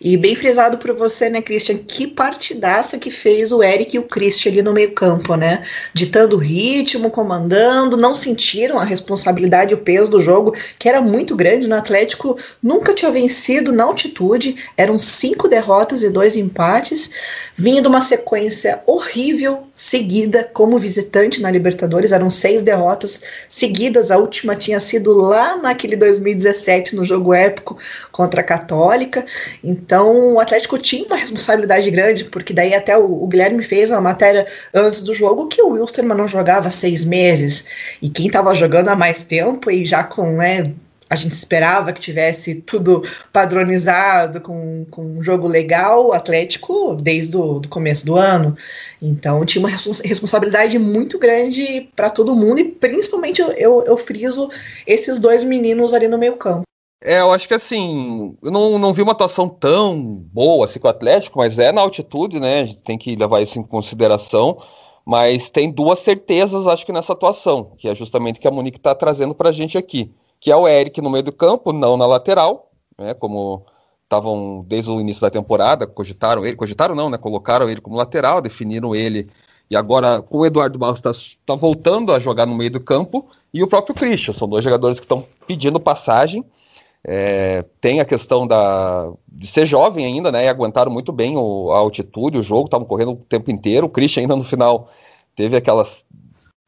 E 0.00 0.16
bem 0.16 0.36
frisado 0.36 0.78
por 0.78 0.92
você, 0.94 1.28
né, 1.28 1.42
Christian? 1.42 1.78
Que 1.78 2.06
partidaça 2.06 2.98
que 2.98 3.10
fez 3.10 3.50
o 3.50 3.64
Eric 3.64 3.96
e 3.96 3.98
o 3.98 4.04
Christian 4.04 4.52
ali 4.52 4.62
no 4.62 4.72
meio-campo, 4.72 5.34
né? 5.34 5.64
Ditando 5.92 6.36
o 6.36 6.38
ritmo, 6.38 7.10
comandando, 7.10 7.96
não 7.96 8.14
sentiram 8.14 8.78
a 8.78 8.84
responsabilidade 8.84 9.72
e 9.72 9.74
o 9.74 9.78
peso 9.78 10.08
do 10.08 10.20
jogo, 10.20 10.54
que 10.78 10.88
era 10.88 11.00
muito 11.00 11.34
grande 11.34 11.66
no 11.66 11.74
Atlético, 11.74 12.38
nunca 12.62 12.94
tinha 12.94 13.10
vencido 13.10 13.72
na 13.72 13.82
altitude, 13.82 14.56
eram 14.76 15.00
cinco 15.00 15.48
derrotas 15.48 16.04
e 16.04 16.10
dois 16.10 16.36
empates, 16.36 17.10
vinha 17.56 17.82
de 17.82 17.88
uma 17.88 18.02
sequência 18.02 18.82
horrível, 18.86 19.66
seguida 19.82 20.48
como 20.52 20.78
visitante 20.78 21.40
na 21.40 21.50
Libertadores, 21.50 22.12
eram 22.12 22.30
seis 22.30 22.62
derrotas 22.62 23.20
seguidas, 23.48 24.12
a 24.12 24.16
última 24.16 24.54
tinha 24.54 24.78
sido 24.78 25.12
lá 25.12 25.56
naquele 25.56 25.96
2017, 25.96 26.94
no 26.94 27.04
jogo 27.04 27.34
épico 27.34 27.76
contra 28.12 28.42
a 28.42 28.44
Católica. 28.44 29.26
Então 29.62 30.34
o 30.34 30.40
Atlético 30.40 30.78
tinha 30.78 31.04
uma 31.06 31.16
responsabilidade 31.16 31.90
grande, 31.90 32.24
porque 32.24 32.54
daí 32.54 32.72
até 32.74 32.96
o, 32.96 33.24
o 33.24 33.26
Guilherme 33.26 33.62
fez 33.64 33.90
uma 33.90 34.00
matéria 34.00 34.46
antes 34.72 35.02
do 35.02 35.12
jogo 35.12 35.48
que 35.48 35.60
o 35.60 35.70
Wilstermann 35.70 36.16
não 36.16 36.28
jogava 36.28 36.70
seis 36.70 37.04
meses. 37.04 37.66
E 38.00 38.08
quem 38.08 38.28
estava 38.28 38.54
jogando 38.54 38.88
há 38.88 38.94
mais 38.94 39.24
tempo 39.24 39.68
e 39.68 39.84
já 39.84 40.04
com 40.04 40.36
né, 40.36 40.72
a 41.12 41.14
gente 41.14 41.32
esperava 41.32 41.92
que 41.92 42.00
tivesse 42.00 42.62
tudo 42.62 43.02
padronizado, 43.30 44.40
com, 44.40 44.86
com 44.90 45.02
um 45.02 45.22
jogo 45.22 45.46
legal, 45.46 46.06
o 46.06 46.12
Atlético, 46.14 46.94
desde 46.94 47.36
o 47.36 47.60
começo 47.68 48.06
do 48.06 48.16
ano. 48.16 48.56
Então, 49.00 49.44
tinha 49.44 49.60
uma 49.60 49.68
responsabilidade 50.02 50.78
muito 50.78 51.18
grande 51.18 51.90
para 51.94 52.08
todo 52.08 52.34
mundo, 52.34 52.60
e 52.60 52.64
principalmente 52.64 53.42
eu, 53.42 53.84
eu, 53.84 53.96
friso 53.98 54.48
esses 54.86 55.20
dois 55.20 55.44
meninos 55.44 55.92
ali 55.92 56.08
no 56.08 56.16
meio 56.16 56.36
campo. 56.36 56.62
É, 57.02 57.20
eu 57.20 57.30
acho 57.30 57.46
que 57.46 57.52
assim, 57.52 58.34
eu 58.42 58.50
não, 58.50 58.78
não 58.78 58.94
vi 58.94 59.02
uma 59.02 59.12
atuação 59.12 59.50
tão 59.50 60.00
boa 60.32 60.64
assim 60.64 60.78
com 60.78 60.86
o 60.86 60.90
Atlético, 60.90 61.40
mas 61.40 61.58
é 61.58 61.70
na 61.72 61.82
altitude, 61.82 62.40
né? 62.40 62.62
A 62.62 62.64
gente 62.64 62.80
tem 62.80 62.96
que 62.96 63.14
levar 63.14 63.42
isso 63.42 63.58
em 63.58 63.62
consideração. 63.62 64.62
Mas 65.04 65.50
tem 65.50 65.68
duas 65.68 65.98
certezas, 65.98 66.64
acho 66.64 66.86
que 66.86 66.92
nessa 66.92 67.12
atuação, 67.12 67.72
que 67.76 67.88
é 67.88 67.94
justamente 67.94 68.38
que 68.38 68.46
a 68.46 68.52
Monique 68.52 68.78
está 68.78 68.94
trazendo 68.94 69.34
para 69.34 69.48
a 69.48 69.52
gente 69.52 69.76
aqui, 69.76 70.12
que 70.42 70.50
é 70.50 70.56
o 70.56 70.66
Eric 70.66 71.00
no 71.00 71.08
meio 71.08 71.22
do 71.22 71.32
campo, 71.32 71.72
não 71.72 71.96
na 71.96 72.04
lateral, 72.04 72.72
né? 72.98 73.14
Como 73.14 73.64
estavam 74.02 74.64
desde 74.66 74.90
o 74.90 75.00
início 75.00 75.22
da 75.22 75.30
temporada, 75.30 75.86
cogitaram 75.86 76.44
ele, 76.44 76.56
cogitaram 76.56 76.96
não, 76.96 77.08
né? 77.08 77.16
Colocaram 77.16 77.70
ele 77.70 77.80
como 77.80 77.96
lateral, 77.96 78.42
definiram 78.42 78.92
ele 78.92 79.30
e 79.70 79.76
agora 79.76 80.22
o 80.28 80.44
Eduardo 80.44 80.80
Barros 80.80 80.98
está 80.98 81.12
tá 81.46 81.54
voltando 81.54 82.12
a 82.12 82.18
jogar 82.18 82.44
no 82.44 82.56
meio 82.56 82.72
do 82.72 82.80
campo 82.80 83.30
e 83.54 83.62
o 83.62 83.68
próprio 83.68 83.94
Christian, 83.94 84.34
são 84.34 84.48
dois 84.48 84.64
jogadores 84.64 84.98
que 84.98 85.04
estão 85.04 85.24
pedindo 85.46 85.78
passagem. 85.78 86.44
É, 87.04 87.64
tem 87.80 88.00
a 88.00 88.04
questão 88.04 88.44
da, 88.44 89.12
de 89.28 89.46
ser 89.46 89.64
jovem 89.64 90.04
ainda, 90.04 90.32
né? 90.32 90.44
E 90.44 90.48
aguentaram 90.48 90.90
muito 90.90 91.12
bem 91.12 91.36
o, 91.36 91.70
a 91.70 91.78
altitude, 91.78 92.36
o 92.38 92.42
jogo, 92.42 92.64
estavam 92.64 92.86
correndo 92.86 93.12
o 93.12 93.16
tempo 93.16 93.48
inteiro. 93.48 93.86
O 93.86 93.90
Christian 93.90 94.22
ainda 94.22 94.34
no 94.34 94.44
final 94.44 94.88
teve 95.36 95.56
aquela 95.56 95.84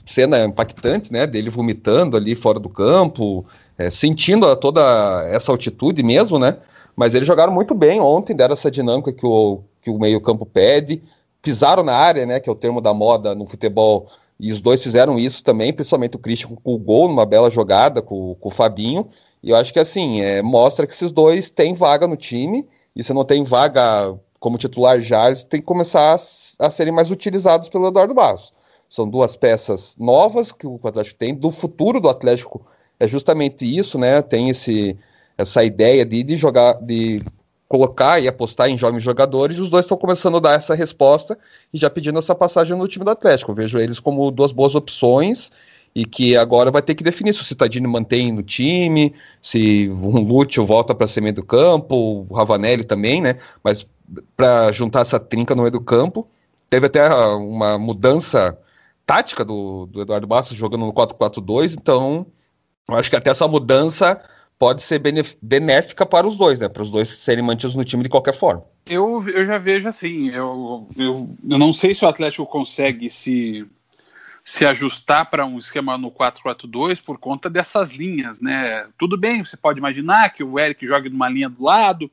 cena 0.06 0.44
impactante, 0.44 1.12
né? 1.12 1.26
Dele 1.26 1.50
vomitando 1.50 2.16
ali 2.16 2.34
fora 2.34 2.58
do 2.58 2.68
campo, 2.68 3.44
é, 3.78 3.90
sentindo 3.90 4.54
toda 4.56 5.26
essa 5.30 5.50
altitude 5.50 6.02
mesmo, 6.02 6.38
né? 6.38 6.58
Mas 6.96 7.14
eles 7.14 7.26
jogaram 7.26 7.52
muito 7.52 7.74
bem 7.74 8.00
ontem, 8.00 8.36
deram 8.36 8.54
essa 8.54 8.70
dinâmica 8.70 9.12
que 9.12 9.26
o, 9.26 9.60
que 9.82 9.90
o 9.90 9.98
meio-campo 9.98 10.46
pede, 10.46 11.02
pisaram 11.42 11.82
na 11.82 11.94
área, 11.94 12.24
né? 12.24 12.40
Que 12.40 12.48
é 12.48 12.52
o 12.52 12.56
termo 12.56 12.80
da 12.80 12.94
moda 12.94 13.34
no 13.34 13.46
futebol. 13.46 14.08
E 14.38 14.52
os 14.52 14.60
dois 14.60 14.82
fizeram 14.82 15.18
isso 15.18 15.42
também, 15.42 15.72
principalmente 15.72 16.16
o 16.16 16.18
Christian 16.18 16.50
com 16.62 16.74
o 16.74 16.78
gol 16.78 17.08
numa 17.08 17.24
bela 17.26 17.50
jogada 17.50 18.02
com, 18.02 18.34
com 18.40 18.48
o 18.48 18.52
Fabinho. 18.52 19.08
E 19.42 19.50
eu 19.50 19.56
acho 19.56 19.72
que 19.72 19.78
assim, 19.78 20.20
é, 20.20 20.42
mostra 20.42 20.86
que 20.86 20.94
esses 20.94 21.12
dois 21.12 21.50
têm 21.50 21.74
vaga 21.74 22.06
no 22.06 22.16
time, 22.16 22.66
e 22.96 23.02
se 23.02 23.12
não 23.12 23.24
tem 23.24 23.44
vaga 23.44 24.14
como 24.40 24.58
titular 24.58 25.00
já, 25.00 25.26
eles 25.26 25.44
têm 25.44 25.60
que 25.60 25.66
começar 25.66 26.16
a, 26.58 26.66
a 26.66 26.70
serem 26.70 26.92
mais 26.92 27.10
utilizados 27.10 27.68
pelo 27.68 27.88
Eduardo 27.88 28.14
Barros. 28.14 28.52
São 28.88 29.08
duas 29.08 29.36
peças 29.36 29.96
novas 29.98 30.52
que 30.52 30.66
o 30.66 30.78
Atlético 30.84 31.18
tem, 31.18 31.34
do 31.34 31.50
futuro 31.50 32.00
do 32.00 32.08
Atlético 32.08 32.64
é 32.98 33.08
justamente 33.08 33.64
isso, 33.64 33.98
né? 33.98 34.22
Tem 34.22 34.48
esse, 34.48 34.96
essa 35.36 35.64
ideia 35.64 36.04
de, 36.04 36.22
de 36.22 36.36
jogar, 36.36 36.74
de 36.74 37.22
colocar 37.68 38.20
e 38.20 38.28
apostar 38.28 38.68
em 38.68 38.78
jovens 38.78 39.02
jogadores, 39.02 39.56
e 39.56 39.60
os 39.60 39.68
dois 39.68 39.84
estão 39.84 39.96
começando 39.96 40.36
a 40.36 40.40
dar 40.40 40.58
essa 40.58 40.74
resposta 40.74 41.36
e 41.72 41.78
já 41.78 41.90
pedindo 41.90 42.18
essa 42.18 42.34
passagem 42.34 42.76
no 42.76 42.86
time 42.86 43.04
do 43.04 43.10
Atlético. 43.10 43.50
Eu 43.50 43.56
vejo 43.56 43.78
eles 43.78 43.98
como 43.98 44.30
duas 44.30 44.52
boas 44.52 44.74
opções 44.74 45.50
e 45.94 46.04
que 46.04 46.36
agora 46.36 46.70
vai 46.70 46.82
ter 46.82 46.94
que 46.94 47.04
definir 47.04 47.32
se 47.32 47.40
o 47.40 47.44
Citadini 47.44 47.86
mantém 47.86 48.32
no 48.32 48.42
time, 48.42 49.14
se 49.40 49.88
o 49.88 50.18
Lúcio 50.20 50.66
volta 50.66 50.94
para 50.94 51.06
ser 51.06 51.20
meio 51.20 51.34
do 51.34 51.44
campo, 51.44 52.26
o 52.28 52.34
Ravanelli 52.34 52.84
também, 52.84 53.20
né? 53.20 53.38
Mas 53.62 53.86
para 54.36 54.70
juntar 54.72 55.00
essa 55.00 55.18
trinca 55.18 55.54
no 55.54 55.62
meio 55.62 55.72
do 55.72 55.80
campo, 55.80 56.28
teve 56.68 56.86
até 56.86 57.08
uma 57.08 57.78
mudança 57.78 58.58
tática 59.06 59.44
do, 59.44 59.86
do 59.86 60.02
Eduardo 60.02 60.26
Bastos 60.26 60.56
jogando 60.56 60.86
no 60.86 60.92
4-4-2, 60.92 61.74
então 61.78 62.26
eu 62.88 62.94
acho 62.96 63.10
que 63.10 63.16
até 63.16 63.30
essa 63.30 63.46
mudança 63.48 64.20
pode 64.58 64.82
ser 64.82 65.00
benéfica 65.42 66.06
para 66.06 66.26
os 66.26 66.36
dois, 66.36 66.60
né? 66.60 66.68
Para 66.68 66.82
os 66.82 66.90
dois 66.90 67.08
serem 67.08 67.44
mantidos 67.44 67.74
no 67.74 67.84
time 67.84 68.02
de 68.02 68.08
qualquer 68.08 68.38
forma. 68.38 68.64
Eu, 68.86 69.22
eu 69.28 69.44
já 69.44 69.58
vejo 69.58 69.88
assim, 69.88 70.28
eu, 70.30 70.88
eu, 70.96 71.36
eu 71.48 71.58
não 71.58 71.72
sei 71.72 71.94
se 71.94 72.04
o 72.04 72.08
Atlético 72.08 72.46
consegue 72.46 73.10
se 73.10 73.66
se 74.44 74.66
ajustar 74.66 75.30
para 75.30 75.46
um 75.46 75.56
esquema 75.56 75.96
no 75.96 76.10
4-4-2 76.10 77.02
por 77.02 77.18
conta 77.18 77.48
dessas 77.48 77.92
linhas, 77.92 78.40
né? 78.40 78.86
Tudo 78.98 79.16
bem, 79.16 79.42
você 79.42 79.56
pode 79.56 79.78
imaginar 79.78 80.34
que 80.34 80.44
o 80.44 80.58
Eric 80.58 80.86
jogue 80.86 81.08
numa 81.08 81.30
linha 81.30 81.48
do 81.48 81.64
lado, 81.64 82.10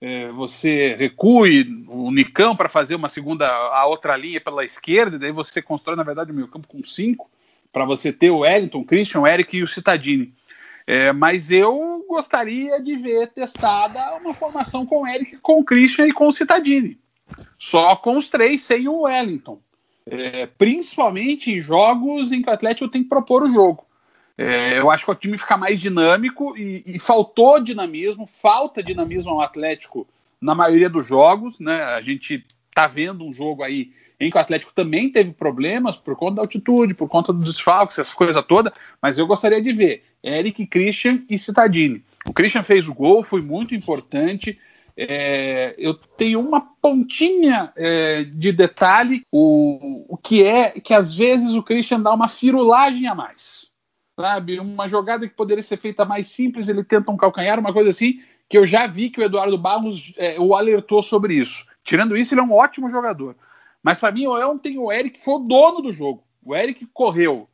é, 0.00 0.28
você 0.30 0.94
recue 0.94 1.84
o 1.88 2.10
Nicão 2.10 2.56
para 2.56 2.68
fazer 2.68 2.94
uma 2.94 3.08
segunda, 3.08 3.46
a 3.48 3.86
outra 3.86 4.16
linha 4.16 4.40
pela 4.40 4.64
esquerda, 4.64 5.18
daí 5.18 5.32
você 5.32 5.60
constrói, 5.60 5.96
na 5.96 6.02
verdade, 6.02 6.30
o 6.30 6.34
meio 6.34 6.48
campo 6.48 6.68
com 6.68 6.82
cinco, 6.82 7.30
para 7.72 7.84
você 7.84 8.12
ter 8.12 8.30
o 8.30 8.38
Wellington, 8.38 8.80
o 8.80 8.84
Christian, 8.84 9.20
o 9.20 9.26
Eric 9.26 9.56
e 9.56 9.62
o 9.62 9.68
Citadini. 9.68 10.32
É, 10.86 11.12
mas 11.12 11.50
eu 11.50 12.04
gostaria 12.08 12.80
de 12.80 12.96
ver 12.96 13.28
testada 13.28 14.16
uma 14.16 14.34
formação 14.34 14.84
com 14.84 15.02
o 15.02 15.06
Eric, 15.06 15.36
com 15.38 15.60
o 15.60 15.64
Christian 15.64 16.06
e 16.06 16.12
com 16.12 16.26
o 16.26 16.32
Citadini. 16.32 16.98
Só 17.58 17.94
com 17.94 18.16
os 18.16 18.28
três, 18.28 18.62
sem 18.62 18.88
o 18.88 19.02
Wellington 19.02 19.60
é, 20.10 20.46
principalmente 20.46 21.52
em 21.52 21.60
jogos 21.60 22.32
em 22.32 22.42
que 22.42 22.50
o 22.50 22.52
Atlético 22.52 22.90
tem 22.90 23.02
que 23.02 23.08
propor 23.08 23.44
o 23.44 23.48
jogo. 23.48 23.86
É, 24.42 24.78
eu 24.78 24.90
acho 24.90 25.04
que 25.04 25.10
o 25.10 25.14
time 25.14 25.36
fica 25.36 25.54
mais 25.54 25.78
dinâmico 25.78 26.56
e, 26.56 26.82
e, 26.86 26.98
faltou 26.98 27.60
dinamismo, 27.60 28.26
falta 28.26 28.82
dinamismo 28.82 29.32
ao 29.32 29.42
Atlético 29.42 30.08
na 30.40 30.54
maioria 30.54 30.88
dos 30.88 31.06
jogos. 31.06 31.60
Né? 31.60 31.82
A 31.82 32.00
gente 32.00 32.42
tá 32.74 32.86
vendo 32.86 33.22
um 33.22 33.34
jogo 33.34 33.62
aí 33.62 33.92
em 34.18 34.30
que 34.30 34.38
o 34.38 34.40
Atlético 34.40 34.72
também 34.72 35.10
teve 35.10 35.32
problemas 35.32 35.94
por 35.94 36.16
conta 36.16 36.36
da 36.36 36.40
altitude, 36.40 36.94
por 36.94 37.06
conta 37.06 37.34
dos 37.34 37.54
desfalques, 37.54 37.98
essa 37.98 38.14
coisa 38.14 38.42
toda, 38.42 38.72
mas 39.00 39.18
eu 39.18 39.26
gostaria 39.26 39.60
de 39.60 39.72
ver 39.74 40.04
Eric, 40.24 40.66
Christian 40.68 41.22
e 41.28 41.36
Citadini. 41.36 42.02
O 42.24 42.32
Christian 42.32 42.62
fez 42.62 42.88
o 42.88 42.94
gol, 42.94 43.22
foi 43.22 43.42
muito 43.42 43.74
importante. 43.74 44.58
É, 44.96 45.74
eu 45.76 45.92
tenho 45.92 46.40
uma 46.40 46.62
pontinha 46.62 47.74
é, 47.76 48.24
de 48.24 48.52
detalhe, 48.52 49.22
o, 49.30 50.06
o 50.08 50.16
que 50.16 50.42
é 50.42 50.70
que 50.70 50.94
às 50.94 51.14
vezes 51.14 51.54
o 51.54 51.62
Christian 51.62 52.00
dá 52.00 52.10
uma 52.14 52.28
firulagem 52.28 53.06
a 53.06 53.14
mais. 53.14 53.69
Sabe? 54.20 54.58
Uma 54.58 54.88
jogada 54.88 55.26
que 55.26 55.34
poderia 55.34 55.62
ser 55.62 55.76
feita 55.76 56.04
mais 56.04 56.28
simples, 56.28 56.68
ele 56.68 56.84
tenta 56.84 57.10
um 57.10 57.16
calcanhar, 57.16 57.58
uma 57.58 57.72
coisa 57.72 57.90
assim, 57.90 58.20
que 58.48 58.58
eu 58.58 58.66
já 58.66 58.86
vi 58.86 59.10
que 59.10 59.20
o 59.20 59.22
Eduardo 59.22 59.56
Barros 59.56 60.12
é, 60.16 60.38
o 60.38 60.54
alertou 60.54 61.02
sobre 61.02 61.34
isso. 61.34 61.64
Tirando 61.84 62.16
isso, 62.16 62.34
ele 62.34 62.40
é 62.40 62.44
um 62.44 62.52
ótimo 62.52 62.88
jogador. 62.88 63.34
Mas 63.82 63.98
para 63.98 64.12
mim, 64.12 64.26
ontem 64.26 64.78
o 64.78 64.92
Eric 64.92 65.20
foi 65.20 65.34
o 65.34 65.38
dono 65.38 65.80
do 65.80 65.92
jogo. 65.92 66.22
O 66.44 66.54
Eric 66.54 66.86
correu 66.92 67.48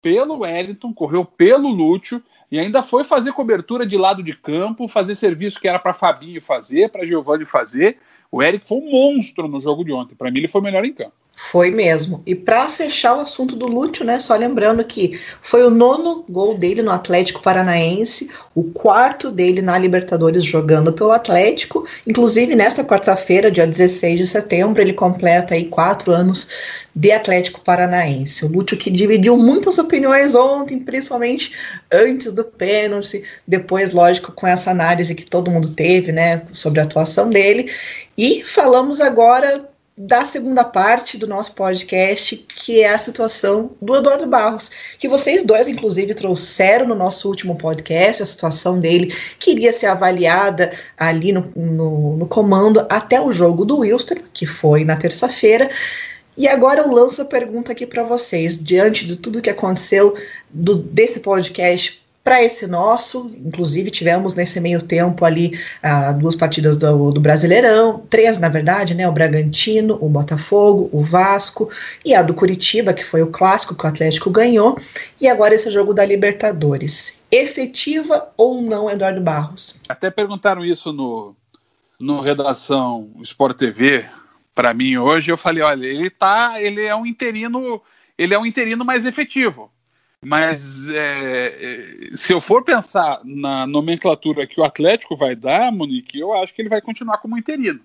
pelo 0.00 0.38
Wellington, 0.38 0.92
correu 0.92 1.24
pelo 1.24 1.68
Lúcio 1.68 2.22
e 2.50 2.60
ainda 2.60 2.82
foi 2.82 3.02
fazer 3.02 3.32
cobertura 3.32 3.84
de 3.84 3.96
lado 3.96 4.22
de 4.22 4.36
campo, 4.36 4.86
fazer 4.86 5.16
serviço 5.16 5.60
que 5.60 5.66
era 5.66 5.78
para 5.78 5.92
Fabinho 5.92 6.40
fazer, 6.40 6.90
para 6.90 7.04
Giovanni 7.04 7.44
fazer. 7.44 7.98
O 8.30 8.42
Eric 8.42 8.68
foi 8.68 8.78
um 8.78 8.90
monstro 8.90 9.48
no 9.48 9.60
jogo 9.60 9.84
de 9.84 9.92
ontem. 9.92 10.14
Para 10.14 10.30
mim, 10.30 10.38
ele 10.38 10.48
foi 10.48 10.60
melhor 10.60 10.84
em 10.84 10.92
campo. 10.92 11.14
Foi 11.38 11.70
mesmo. 11.70 12.22
E 12.24 12.34
para 12.34 12.70
fechar 12.70 13.14
o 13.14 13.20
assunto 13.20 13.56
do 13.56 13.66
Lúcio, 13.66 14.06
né, 14.06 14.18
só 14.18 14.34
lembrando 14.34 14.82
que 14.82 15.20
foi 15.42 15.62
o 15.64 15.70
nono 15.70 16.24
gol 16.26 16.56
dele 16.56 16.80
no 16.80 16.90
Atlético 16.90 17.42
Paranaense, 17.42 18.30
o 18.54 18.64
quarto 18.64 19.30
dele 19.30 19.60
na 19.60 19.76
Libertadores 19.76 20.42
jogando 20.42 20.94
pelo 20.94 21.12
Atlético. 21.12 21.86
Inclusive, 22.06 22.56
nesta 22.56 22.82
quarta-feira, 22.82 23.50
dia 23.50 23.66
16 23.66 24.18
de 24.18 24.26
setembro, 24.26 24.80
ele 24.80 24.94
completa 24.94 25.54
aí 25.54 25.66
quatro 25.66 26.10
anos 26.10 26.48
de 26.94 27.12
Atlético 27.12 27.60
Paranaense. 27.60 28.46
O 28.46 28.48
Lúcio 28.48 28.78
que 28.78 28.90
dividiu 28.90 29.36
muitas 29.36 29.76
opiniões 29.76 30.34
ontem, 30.34 30.78
principalmente 30.78 31.52
antes 31.92 32.32
do 32.32 32.44
pênalti, 32.44 33.22
depois, 33.46 33.92
lógico, 33.92 34.32
com 34.32 34.46
essa 34.46 34.70
análise 34.70 35.14
que 35.14 35.26
todo 35.26 35.50
mundo 35.50 35.68
teve, 35.68 36.12
né, 36.12 36.44
sobre 36.50 36.80
a 36.80 36.84
atuação 36.84 37.28
dele. 37.28 37.70
E 38.16 38.42
falamos 38.42 39.02
agora 39.02 39.68
da 39.98 40.26
segunda 40.26 40.62
parte 40.62 41.16
do 41.16 41.26
nosso 41.26 41.54
podcast, 41.54 42.36
que 42.36 42.82
é 42.82 42.90
a 42.90 42.98
situação 42.98 43.70
do 43.80 43.96
Eduardo 43.96 44.26
Barros, 44.26 44.70
que 44.98 45.08
vocês 45.08 45.42
dois, 45.42 45.68
inclusive, 45.68 46.12
trouxeram 46.12 46.86
no 46.86 46.94
nosso 46.94 47.26
último 47.28 47.56
podcast, 47.56 48.22
a 48.22 48.26
situação 48.26 48.78
dele 48.78 49.14
queria 49.38 49.72
ser 49.72 49.86
avaliada 49.86 50.70
ali 50.98 51.32
no, 51.32 51.50
no, 51.56 52.16
no 52.18 52.26
comando 52.26 52.84
até 52.90 53.18
o 53.18 53.32
jogo 53.32 53.64
do 53.64 53.78
Wilster, 53.78 54.22
que 54.34 54.44
foi 54.44 54.84
na 54.84 54.96
terça-feira. 54.96 55.70
E 56.36 56.46
agora 56.46 56.80
eu 56.80 56.92
lanço 56.92 57.22
a 57.22 57.24
pergunta 57.24 57.72
aqui 57.72 57.86
para 57.86 58.02
vocês, 58.02 58.62
diante 58.62 59.06
de 59.06 59.16
tudo 59.16 59.40
que 59.40 59.48
aconteceu 59.48 60.14
do, 60.50 60.74
desse 60.74 61.20
podcast 61.20 62.05
para 62.26 62.42
esse 62.42 62.66
nosso. 62.66 63.30
Inclusive, 63.38 63.88
tivemos 63.88 64.34
nesse 64.34 64.58
meio 64.58 64.82
tempo 64.82 65.24
ali 65.24 65.56
ah, 65.80 66.10
duas 66.10 66.34
partidas 66.34 66.76
do, 66.76 67.12
do, 67.12 67.20
Brasileirão, 67.20 68.04
três, 68.10 68.36
na 68.36 68.48
verdade, 68.48 68.96
né? 68.96 69.08
O 69.08 69.12
Bragantino, 69.12 69.96
o 70.00 70.08
Botafogo, 70.08 70.90
o 70.92 71.00
Vasco 71.04 71.70
e 72.04 72.16
a 72.16 72.22
do 72.22 72.34
Curitiba, 72.34 72.92
que 72.92 73.04
foi 73.04 73.22
o 73.22 73.28
clássico 73.28 73.76
que 73.76 73.84
o 73.84 73.88
Atlético 73.88 74.28
ganhou. 74.28 74.76
E 75.20 75.28
agora 75.28 75.54
esse 75.54 75.70
jogo 75.70 75.94
da 75.94 76.04
Libertadores. 76.04 77.22
Efetiva 77.30 78.28
ou 78.36 78.60
não, 78.60 78.90
Eduardo 78.90 79.20
Barros? 79.20 79.80
Até 79.88 80.10
perguntaram 80.10 80.64
isso 80.64 80.92
no, 80.92 81.32
no 82.00 82.20
Redação 82.20 83.08
Sport 83.22 83.56
TV 83.56 84.04
para 84.52 84.74
mim 84.74 84.96
hoje. 84.96 85.30
Eu 85.30 85.36
falei: 85.36 85.62
olha, 85.62 85.86
ele 85.86 86.10
tá, 86.10 86.60
ele 86.60 86.82
é 86.82 86.96
um 86.96 87.06
interino. 87.06 87.80
Ele 88.18 88.34
é 88.34 88.38
um 88.38 88.46
interino 88.46 88.84
mais 88.84 89.06
efetivo 89.06 89.70
mas 90.24 90.88
é, 90.90 91.46
é, 92.10 92.16
se 92.16 92.32
eu 92.32 92.40
for 92.40 92.64
pensar 92.64 93.20
na 93.24 93.66
nomenclatura 93.66 94.46
que 94.46 94.60
o 94.60 94.64
Atlético 94.64 95.16
vai 95.16 95.36
dar, 95.36 95.70
Monique, 95.70 96.18
eu 96.18 96.32
acho 96.34 96.54
que 96.54 96.62
ele 96.62 96.68
vai 96.68 96.80
continuar 96.80 97.18
como 97.18 97.38
interino. 97.38 97.80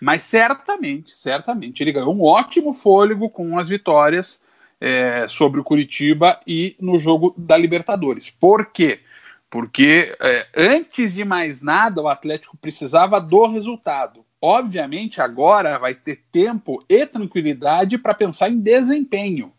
Mas 0.00 0.24
certamente, 0.24 1.14
certamente, 1.14 1.82
ele 1.82 1.92
ganhou 1.92 2.14
um 2.14 2.22
ótimo 2.22 2.72
fôlego 2.72 3.30
com 3.30 3.58
as 3.58 3.68
vitórias 3.68 4.40
é, 4.80 5.26
sobre 5.28 5.60
o 5.60 5.64
Curitiba 5.64 6.40
e 6.46 6.76
no 6.80 6.98
jogo 6.98 7.34
da 7.38 7.56
Libertadores. 7.56 8.28
Por 8.28 8.66
quê? 8.66 9.00
Porque 9.48 10.14
é, 10.20 10.46
antes 10.54 11.14
de 11.14 11.24
mais 11.24 11.60
nada, 11.60 12.02
o 12.02 12.08
Atlético 12.08 12.56
precisava 12.56 13.20
do 13.20 13.46
resultado. 13.46 14.24
Obviamente, 14.42 15.20
agora 15.22 15.78
vai 15.78 15.94
ter 15.94 16.22
tempo 16.30 16.84
e 16.88 17.06
tranquilidade 17.06 17.96
para 17.96 18.12
pensar 18.12 18.50
em 18.50 18.58
desempenho. 18.58 19.52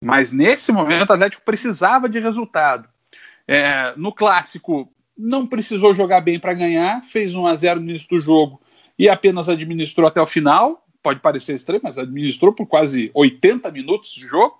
Mas 0.00 0.32
nesse 0.32 0.70
momento 0.72 1.10
o 1.10 1.12
Atlético 1.12 1.42
precisava 1.44 2.08
de 2.08 2.20
resultado. 2.20 2.88
É, 3.48 3.94
no 3.96 4.12
clássico, 4.12 4.92
não 5.16 5.46
precisou 5.46 5.94
jogar 5.94 6.20
bem 6.20 6.38
para 6.38 6.52
ganhar, 6.52 7.02
fez 7.02 7.34
1 7.34 7.46
a 7.46 7.54
0 7.54 7.80
no 7.80 7.90
início 7.90 8.08
do 8.08 8.20
jogo 8.20 8.60
e 8.98 9.08
apenas 9.08 9.48
administrou 9.48 10.06
até 10.06 10.20
o 10.20 10.26
final. 10.26 10.86
Pode 11.02 11.20
parecer 11.20 11.54
estranho, 11.54 11.80
mas 11.82 11.98
administrou 11.98 12.52
por 12.52 12.66
quase 12.66 13.10
80 13.14 13.70
minutos 13.70 14.12
de 14.12 14.26
jogo. 14.26 14.58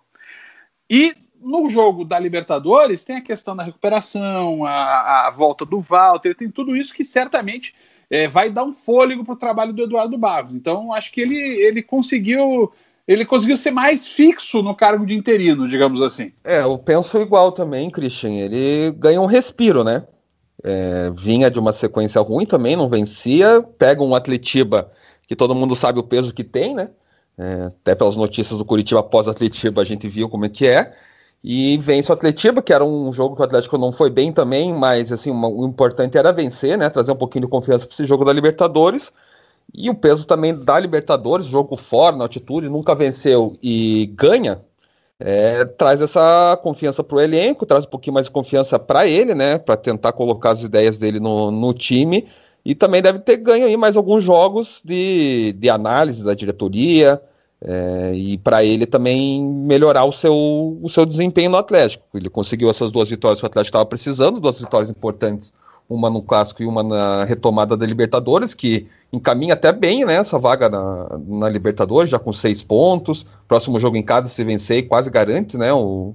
E 0.88 1.14
no 1.40 1.68
jogo 1.68 2.04
da 2.04 2.18
Libertadores 2.18 3.04
tem 3.04 3.16
a 3.16 3.20
questão 3.20 3.54
da 3.54 3.62
recuperação, 3.62 4.64
a, 4.64 5.26
a 5.26 5.30
volta 5.30 5.64
do 5.64 5.80
Walter, 5.80 6.34
tem 6.34 6.50
tudo 6.50 6.76
isso 6.76 6.94
que 6.94 7.04
certamente 7.04 7.74
é, 8.08 8.28
vai 8.28 8.50
dar 8.50 8.64
um 8.64 8.72
fôlego 8.72 9.24
para 9.24 9.34
o 9.34 9.38
trabalho 9.38 9.72
do 9.72 9.82
Eduardo 9.82 10.16
Barros. 10.16 10.54
Então, 10.54 10.92
acho 10.92 11.12
que 11.12 11.20
ele, 11.20 11.36
ele 11.36 11.82
conseguiu 11.82 12.72
ele 13.06 13.24
conseguiu 13.24 13.56
ser 13.56 13.70
mais 13.70 14.06
fixo 14.06 14.62
no 14.62 14.74
cargo 14.74 15.06
de 15.06 15.14
interino, 15.14 15.68
digamos 15.68 16.02
assim. 16.02 16.32
É, 16.42 16.62
eu 16.62 16.76
penso 16.78 17.18
igual 17.18 17.52
também, 17.52 17.90
Christian. 17.90 18.32
Ele 18.32 18.92
ganha 18.98 19.20
um 19.20 19.26
respiro, 19.26 19.84
né? 19.84 20.04
É, 20.64 21.10
vinha 21.10 21.50
de 21.50 21.58
uma 21.58 21.72
sequência 21.72 22.20
ruim 22.20 22.46
também, 22.46 22.74
não 22.74 22.88
vencia. 22.88 23.62
Pega 23.78 24.02
um 24.02 24.14
Atletiba 24.14 24.90
que 25.26 25.36
todo 25.36 25.54
mundo 25.54 25.74
sabe 25.76 25.98
o 25.98 26.04
peso 26.04 26.32
que 26.32 26.44
tem, 26.44 26.74
né? 26.74 26.88
É, 27.38 27.64
até 27.66 27.94
pelas 27.94 28.16
notícias 28.16 28.58
do 28.58 28.64
Curitiba 28.64 29.00
após 29.00 29.28
Atletiba 29.28 29.82
a 29.82 29.84
gente 29.84 30.08
viu 30.08 30.28
como 30.28 30.46
é 30.46 30.48
que 30.48 30.66
é. 30.66 30.92
E 31.44 31.78
vence 31.78 32.10
o 32.10 32.14
Atletiba, 32.14 32.60
que 32.60 32.72
era 32.72 32.84
um 32.84 33.12
jogo 33.12 33.36
que 33.36 33.42
o 33.42 33.44
Atlético 33.44 33.78
não 33.78 33.92
foi 33.92 34.10
bem 34.10 34.32
também, 34.32 34.74
mas 34.74 35.12
assim, 35.12 35.30
uma, 35.30 35.46
o 35.46 35.64
importante 35.64 36.18
era 36.18 36.32
vencer, 36.32 36.76
né? 36.76 36.90
Trazer 36.90 37.12
um 37.12 37.16
pouquinho 37.16 37.44
de 37.44 37.50
confiança 37.50 37.86
para 37.86 37.94
esse 37.94 38.04
jogo 38.04 38.24
da 38.24 38.32
Libertadores. 38.32 39.12
E 39.76 39.90
o 39.90 39.94
peso 39.94 40.26
também 40.26 40.54
da 40.54 40.80
Libertadores, 40.80 41.44
jogo 41.44 41.76
fora, 41.76 42.16
na 42.16 42.24
altitude, 42.24 42.66
nunca 42.66 42.94
venceu 42.94 43.58
e 43.62 44.06
ganha, 44.16 44.62
é, 45.20 45.66
traz 45.66 46.00
essa 46.00 46.58
confiança 46.62 47.04
para 47.04 47.16
o 47.16 47.20
elenco, 47.20 47.66
traz 47.66 47.84
um 47.84 47.88
pouquinho 47.88 48.14
mais 48.14 48.24
de 48.26 48.32
confiança 48.32 48.78
para 48.78 49.06
ele, 49.06 49.34
né? 49.34 49.58
Para 49.58 49.76
tentar 49.76 50.12
colocar 50.12 50.52
as 50.52 50.62
ideias 50.62 50.96
dele 50.96 51.20
no, 51.20 51.50
no 51.50 51.74
time. 51.74 52.26
E 52.64 52.74
também 52.74 53.02
deve 53.02 53.18
ter 53.18 53.36
ganho 53.36 53.66
aí 53.66 53.76
mais 53.76 53.96
alguns 53.98 54.24
jogos 54.24 54.80
de, 54.82 55.52
de 55.58 55.68
análise 55.68 56.24
da 56.24 56.34
diretoria. 56.34 57.20
É, 57.60 58.12
e 58.14 58.38
para 58.38 58.64
ele 58.64 58.86
também 58.86 59.42
melhorar 59.42 60.04
o 60.04 60.12
seu, 60.12 60.78
o 60.82 60.88
seu 60.88 61.04
desempenho 61.04 61.50
no 61.50 61.56
Atlético. 61.58 62.04
Ele 62.14 62.30
conseguiu 62.30 62.70
essas 62.70 62.90
duas 62.90 63.08
vitórias 63.08 63.40
que 63.40 63.46
o 63.46 63.48
Atlético 63.48 63.68
estava 63.68 63.86
precisando, 63.86 64.40
duas 64.40 64.58
vitórias 64.58 64.90
importantes 64.90 65.52
uma 65.88 66.10
no 66.10 66.20
clássico 66.20 66.62
e 66.62 66.66
uma 66.66 66.82
na 66.82 67.24
retomada 67.24 67.76
da 67.76 67.86
Libertadores, 67.86 68.54
que 68.54 68.86
encaminha 69.12 69.54
até 69.54 69.72
bem 69.72 70.04
né, 70.04 70.16
essa 70.16 70.38
vaga 70.38 70.68
na, 70.68 71.18
na 71.26 71.48
Libertadores, 71.48 72.10
já 72.10 72.18
com 72.18 72.32
seis 72.32 72.62
pontos. 72.62 73.26
Próximo 73.46 73.78
jogo 73.78 73.96
em 73.96 74.02
casa, 74.02 74.28
se 74.28 74.42
vencer, 74.42 74.88
quase 74.88 75.10
garante, 75.10 75.56
né? 75.56 75.72
O, 75.72 76.14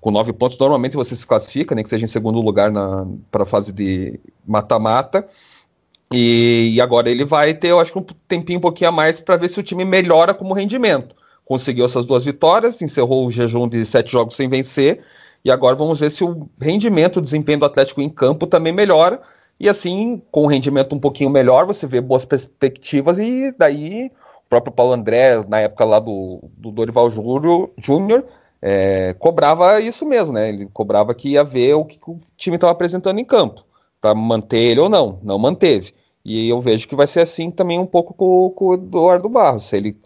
com 0.00 0.10
nove 0.10 0.32
pontos, 0.32 0.58
normalmente 0.58 0.96
você 0.96 1.14
se 1.16 1.26
classifica, 1.26 1.74
nem 1.74 1.82
né, 1.82 1.84
que 1.84 1.90
seja 1.90 2.04
em 2.04 2.08
segundo 2.08 2.40
lugar 2.40 2.70
para 3.30 3.44
a 3.44 3.46
fase 3.46 3.72
de 3.72 4.18
mata-mata. 4.46 5.26
E, 6.12 6.72
e, 6.74 6.80
agora 6.80 7.10
ele 7.10 7.24
vai 7.24 7.52
ter, 7.54 7.68
eu 7.68 7.80
acho 7.80 7.92
que 7.92 7.98
um 7.98 8.06
tempinho 8.28 8.58
um 8.58 8.62
pouquinho 8.62 8.90
a 8.90 8.92
mais 8.92 9.18
para 9.18 9.36
ver 9.36 9.48
se 9.48 9.58
o 9.58 9.62
time 9.62 9.84
melhora 9.84 10.32
como 10.32 10.54
rendimento. 10.54 11.16
Conseguiu 11.44 11.84
essas 11.84 12.06
duas 12.06 12.24
vitórias, 12.24 12.80
encerrou 12.80 13.26
o 13.26 13.30
jejum 13.30 13.68
de 13.68 13.84
sete 13.84 14.12
jogos 14.12 14.36
sem 14.36 14.48
vencer 14.48 15.02
e 15.46 15.50
agora 15.52 15.76
vamos 15.76 16.00
ver 16.00 16.10
se 16.10 16.24
o 16.24 16.50
rendimento, 16.60 17.18
o 17.18 17.22
desempenho 17.22 17.60
do 17.60 17.66
Atlético 17.66 18.00
em 18.00 18.08
campo 18.08 18.48
também 18.48 18.72
melhora. 18.72 19.20
E 19.60 19.68
assim, 19.68 20.20
com 20.32 20.42
o 20.42 20.48
rendimento 20.48 20.92
um 20.92 20.98
pouquinho 20.98 21.30
melhor, 21.30 21.64
você 21.64 21.86
vê 21.86 22.00
boas 22.00 22.24
perspectivas 22.24 23.16
e 23.20 23.54
daí 23.56 24.06
o 24.44 24.48
próprio 24.48 24.72
Paulo 24.72 24.92
André, 24.92 25.44
na 25.46 25.60
época 25.60 25.84
lá 25.84 26.00
do, 26.00 26.40
do 26.56 26.72
Dorival 26.72 27.08
Júnior, 27.78 28.24
é, 28.60 29.14
cobrava 29.20 29.80
isso 29.80 30.04
mesmo, 30.04 30.32
né? 30.32 30.48
Ele 30.48 30.66
cobrava 30.72 31.14
que 31.14 31.28
ia 31.28 31.44
ver 31.44 31.74
o 31.74 31.84
que 31.84 32.00
o 32.08 32.18
time 32.36 32.56
estava 32.56 32.72
apresentando 32.72 33.20
em 33.20 33.24
campo, 33.24 33.64
para 34.00 34.16
manter 34.16 34.58
ele 34.58 34.80
ou 34.80 34.88
não. 34.88 35.20
Não 35.22 35.38
manteve. 35.38 35.94
E 36.24 36.48
eu 36.48 36.60
vejo 36.60 36.88
que 36.88 36.96
vai 36.96 37.06
ser 37.06 37.20
assim 37.20 37.52
também 37.52 37.78
um 37.78 37.86
pouco 37.86 38.12
com, 38.14 38.50
com 38.50 38.64
o 38.64 38.74
Eduardo 38.74 39.28
Barros. 39.28 39.72
Ele 39.72 39.96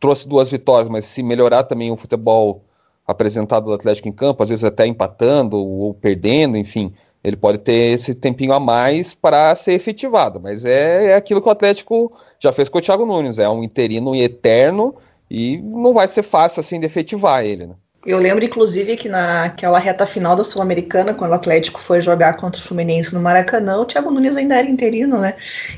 trouxe 0.00 0.26
duas 0.26 0.50
vitórias, 0.50 0.88
mas 0.88 1.04
se 1.04 1.22
melhorar 1.22 1.64
também 1.64 1.90
o 1.90 1.96
futebol 1.98 2.64
apresentado 3.08 3.64
do 3.64 3.72
Atlético 3.72 4.06
em 4.06 4.12
campo, 4.12 4.42
às 4.42 4.50
vezes 4.50 4.62
até 4.62 4.86
empatando 4.86 5.56
ou 5.56 5.94
perdendo, 5.94 6.58
enfim, 6.58 6.92
ele 7.24 7.36
pode 7.36 7.58
ter 7.58 7.94
esse 7.94 8.14
tempinho 8.14 8.52
a 8.52 8.60
mais 8.60 9.14
para 9.14 9.56
ser 9.56 9.72
efetivado. 9.72 10.38
Mas 10.38 10.62
é, 10.64 11.06
é, 11.06 11.14
aquilo 11.16 11.40
que 11.40 11.48
o 11.48 11.52
Atlético 11.52 12.12
já 12.38 12.52
fez 12.52 12.68
com 12.68 12.78
o 12.78 12.82
Thiago 12.82 13.06
Nunes, 13.06 13.38
é 13.38 13.48
um 13.48 13.64
interino 13.64 14.14
eterno 14.14 14.94
e 15.30 15.58
não 15.58 15.94
vai 15.94 16.06
ser 16.06 16.22
fácil 16.22 16.60
assim 16.60 16.78
de 16.78 16.84
efetivar 16.84 17.44
ele. 17.44 17.66
Né? 17.66 17.74
Eu 18.06 18.18
lembro, 18.18 18.44
inclusive, 18.44 18.96
que 18.96 19.08
naquela 19.08 19.78
reta 19.78 20.06
final 20.06 20.36
da 20.36 20.44
Sul-Americana, 20.44 21.14
quando 21.14 21.30
o 21.30 21.34
Atlético 21.34 21.80
foi 21.80 22.00
jogar 22.00 22.36
contra 22.36 22.60
o 22.60 22.64
Fluminense 22.64 23.12
no 23.14 23.20
Maracanã, 23.20 23.78
o 23.78 23.86
Thiago 23.86 24.10
Nunes 24.10 24.36
ainda 24.36 24.56
era 24.56 24.68
interino, 24.68 25.18
né? 25.18 25.34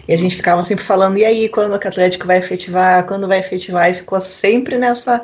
E 0.06 0.12
a 0.12 0.16
gente 0.16 0.36
ficava 0.36 0.62
sempre 0.64 0.84
falando, 0.84 1.16
e 1.16 1.24
aí, 1.24 1.48
quando 1.48 1.72
o 1.72 1.74
Atlético 1.74 2.26
vai 2.26 2.38
efetivar, 2.38 3.06
quando 3.06 3.26
vai 3.26 3.38
efetivar, 3.38 3.90
e 3.90 3.94
ficou 3.94 4.20
sempre 4.20 4.76
nessa 4.76 5.22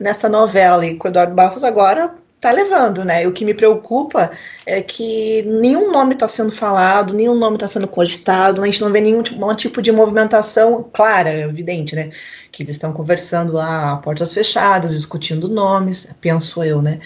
nessa 0.00 0.28
novela. 0.28 0.84
E 0.86 0.94
com 0.96 1.06
o 1.06 1.10
Eduardo 1.10 1.34
Barros 1.34 1.62
agora 1.62 2.14
tá 2.40 2.50
levando, 2.50 3.04
né? 3.04 3.26
O 3.28 3.32
que 3.32 3.44
me 3.44 3.52
preocupa 3.52 4.30
é 4.64 4.80
que 4.80 5.42
nenhum 5.42 5.92
nome 5.92 6.14
está 6.14 6.26
sendo 6.26 6.50
falado, 6.50 7.14
nenhum 7.14 7.34
nome 7.34 7.56
está 7.56 7.68
sendo 7.68 7.86
cogitado, 7.86 8.62
a 8.62 8.66
gente 8.66 8.80
não 8.80 8.90
vê 8.90 9.00
nenhum 9.00 9.22
tipo 9.54 9.82
de 9.82 9.92
movimentação 9.92 10.82
clara, 10.90 11.32
evidente, 11.40 11.94
né? 11.94 12.10
Que 12.50 12.62
eles 12.62 12.76
estão 12.76 12.94
conversando 12.94 13.52
lá, 13.52 13.98
portas 13.98 14.32
fechadas, 14.32 14.94
discutindo 14.94 15.48
nomes, 15.48 16.08
penso 16.18 16.64
eu, 16.64 16.80
né? 16.80 16.98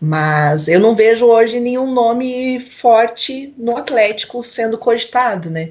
Mas 0.00 0.68
eu 0.68 0.78
não 0.78 0.94
vejo 0.94 1.26
hoje 1.26 1.58
nenhum 1.58 1.92
nome 1.92 2.60
forte 2.60 3.52
no 3.58 3.76
Atlético 3.76 4.44
sendo 4.44 4.78
cogitado, 4.78 5.50
né? 5.50 5.70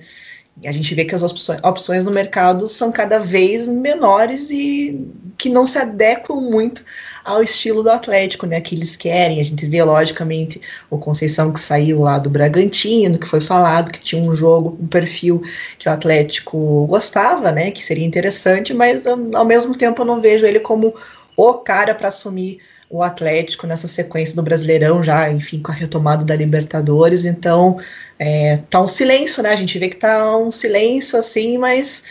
A 0.63 0.71
gente 0.71 0.95
vê 0.95 1.03
que 1.03 1.13
as 1.13 1.21
opções, 1.21 2.05
no 2.05 2.11
mercado 2.11 2.67
são 2.69 2.91
cada 2.91 3.19
vez 3.19 3.67
menores 3.67 4.49
e 4.49 5.05
que 5.37 5.49
não 5.49 5.65
se 5.65 5.77
adequam 5.77 6.39
muito 6.39 6.83
ao 7.25 7.43
estilo 7.43 7.83
do 7.83 7.89
Atlético, 7.89 8.45
né? 8.45 8.61
Que 8.61 8.73
eles 8.73 8.95
querem. 8.95 9.41
A 9.41 9.43
gente 9.43 9.65
vê, 9.65 9.83
logicamente, 9.83 10.61
o 10.89 10.97
Conceição 10.97 11.51
que 11.51 11.59
saiu 11.59 11.99
lá 11.99 12.17
do 12.17 12.29
Bragantino, 12.29 13.19
que 13.19 13.27
foi 13.27 13.41
falado 13.41 13.91
que 13.91 13.99
tinha 13.99 14.21
um 14.21 14.33
jogo, 14.33 14.77
um 14.81 14.87
perfil 14.87 15.41
que 15.77 15.89
o 15.89 15.91
Atlético 15.91 16.85
gostava, 16.87 17.51
né? 17.51 17.69
Que 17.71 17.83
seria 17.83 18.05
interessante, 18.05 18.73
mas 18.73 19.03
ao 19.07 19.45
mesmo 19.45 19.75
tempo 19.75 20.03
eu 20.03 20.05
não 20.05 20.21
vejo 20.21 20.45
ele 20.45 20.59
como 20.59 20.95
o 21.35 21.53
cara 21.55 21.93
para 21.93 22.07
assumir 22.07 22.59
o 22.89 23.01
Atlético 23.01 23.67
nessa 23.67 23.87
sequência 23.87 24.35
do 24.35 24.43
Brasileirão, 24.43 25.03
já, 25.03 25.29
enfim, 25.29 25.61
com 25.61 25.71
a 25.71 25.75
retomada 25.75 26.23
da 26.23 26.35
Libertadores. 26.35 27.25
Então, 27.25 27.77
é, 28.17 28.59
tá 28.69 28.81
um 28.81 28.87
silêncio, 28.87 29.41
né? 29.43 29.49
A 29.49 29.55
gente 29.55 29.77
vê 29.77 29.89
que 29.89 29.97
tá 29.97 30.37
um 30.37 30.51
silêncio 30.51 31.17
assim, 31.17 31.57
mas 31.57 32.03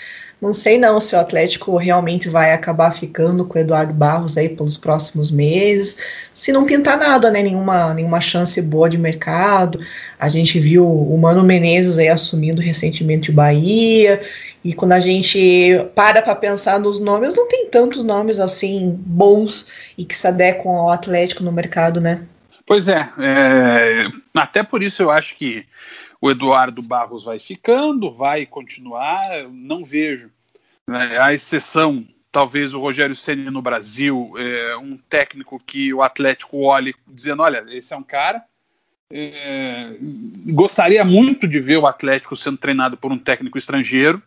não 0.45 0.53
sei 0.53 0.77
não 0.77 1.01
se 1.01 1.15
o 1.15 1.19
Atlético 1.19 1.77
realmente 1.77 2.29
vai 2.29 2.53
acabar 2.53 2.91
ficando 2.93 3.47
com 3.47 3.57
o 3.57 3.61
Eduardo 3.61 3.95
Barros 3.95 4.37
aí 4.37 4.49
pelos 4.49 4.77
próximos 4.77 5.31
meses. 5.31 5.97
Se 6.35 6.53
não 6.53 6.67
pintar 6.67 6.99
nada, 6.99 7.31
né? 7.31 7.43
Nenhuma, 7.43 7.95
nenhuma 7.95 8.21
chance 8.21 8.61
boa 8.61 8.91
de 8.91 8.99
mercado. 8.99 9.81
A 10.19 10.29
gente 10.29 10.59
viu 10.61 10.87
o 10.87 11.17
Mano 11.17 11.43
Menezes 11.43 11.97
aí 11.97 12.09
assumindo 12.09 12.61
recentemente 12.61 13.31
o 13.31 13.35
Bahia. 13.35 14.21
E 14.65 14.73
quando 14.73 14.93
a 14.93 15.01
gente 15.01 15.79
para 15.95 16.23
para 16.23 16.35
pensar 16.35 16.81
nos 16.81 16.99
nomes, 16.99 17.37
não 17.37 17.47
tem 17.47 17.69
tantos 17.69 18.03
nomes 18.03 18.41
assim 18.41 18.97
bons 18.99 19.69
e 19.99 20.05
que 20.07 20.17
se 20.17 20.27
adequam 20.27 20.71
ao 20.71 20.91
Atlético 20.91 21.45
no 21.45 21.53
mercado, 21.53 22.01
né? 22.01 22.27
Pois 22.65 22.89
é, 22.89 23.13
é 23.19 24.07
até 24.35 24.63
por 24.63 24.83
isso 24.83 25.03
eu 25.03 25.11
acho 25.11 25.37
que 25.37 25.67
o 26.19 26.31
Eduardo 26.31 26.81
Barros 26.81 27.25
vai 27.25 27.39
ficando, 27.39 28.11
vai 28.11 28.47
continuar. 28.47 29.23
Não 29.51 29.85
vejo, 29.85 30.31
né, 30.89 31.19
a 31.19 31.35
exceção, 31.35 32.03
talvez 32.33 32.73
o 32.73 32.81
Rogério 32.81 33.15
Ceni 33.15 33.51
no 33.51 33.61
Brasil, 33.61 34.33
é, 34.39 34.77
um 34.79 34.97
técnico 34.97 35.61
que 35.67 35.93
o 35.93 36.03
Atlético 36.03 36.63
olhe 36.63 36.95
dizendo: 37.07 37.43
olha, 37.43 37.63
esse 37.69 37.93
é 37.93 37.97
um 37.99 38.03
cara. 38.03 38.43
É, 39.13 39.97
gostaria 40.47 41.05
muito 41.05 41.47
de 41.47 41.61
ver 41.61 41.77
o 41.77 41.87
Atlético 41.87 42.35
sendo 42.35 42.57
treinado 42.57 42.97
por 42.97 43.13
um 43.13 43.19
técnico 43.19 43.59
estrangeiro, 43.59 44.23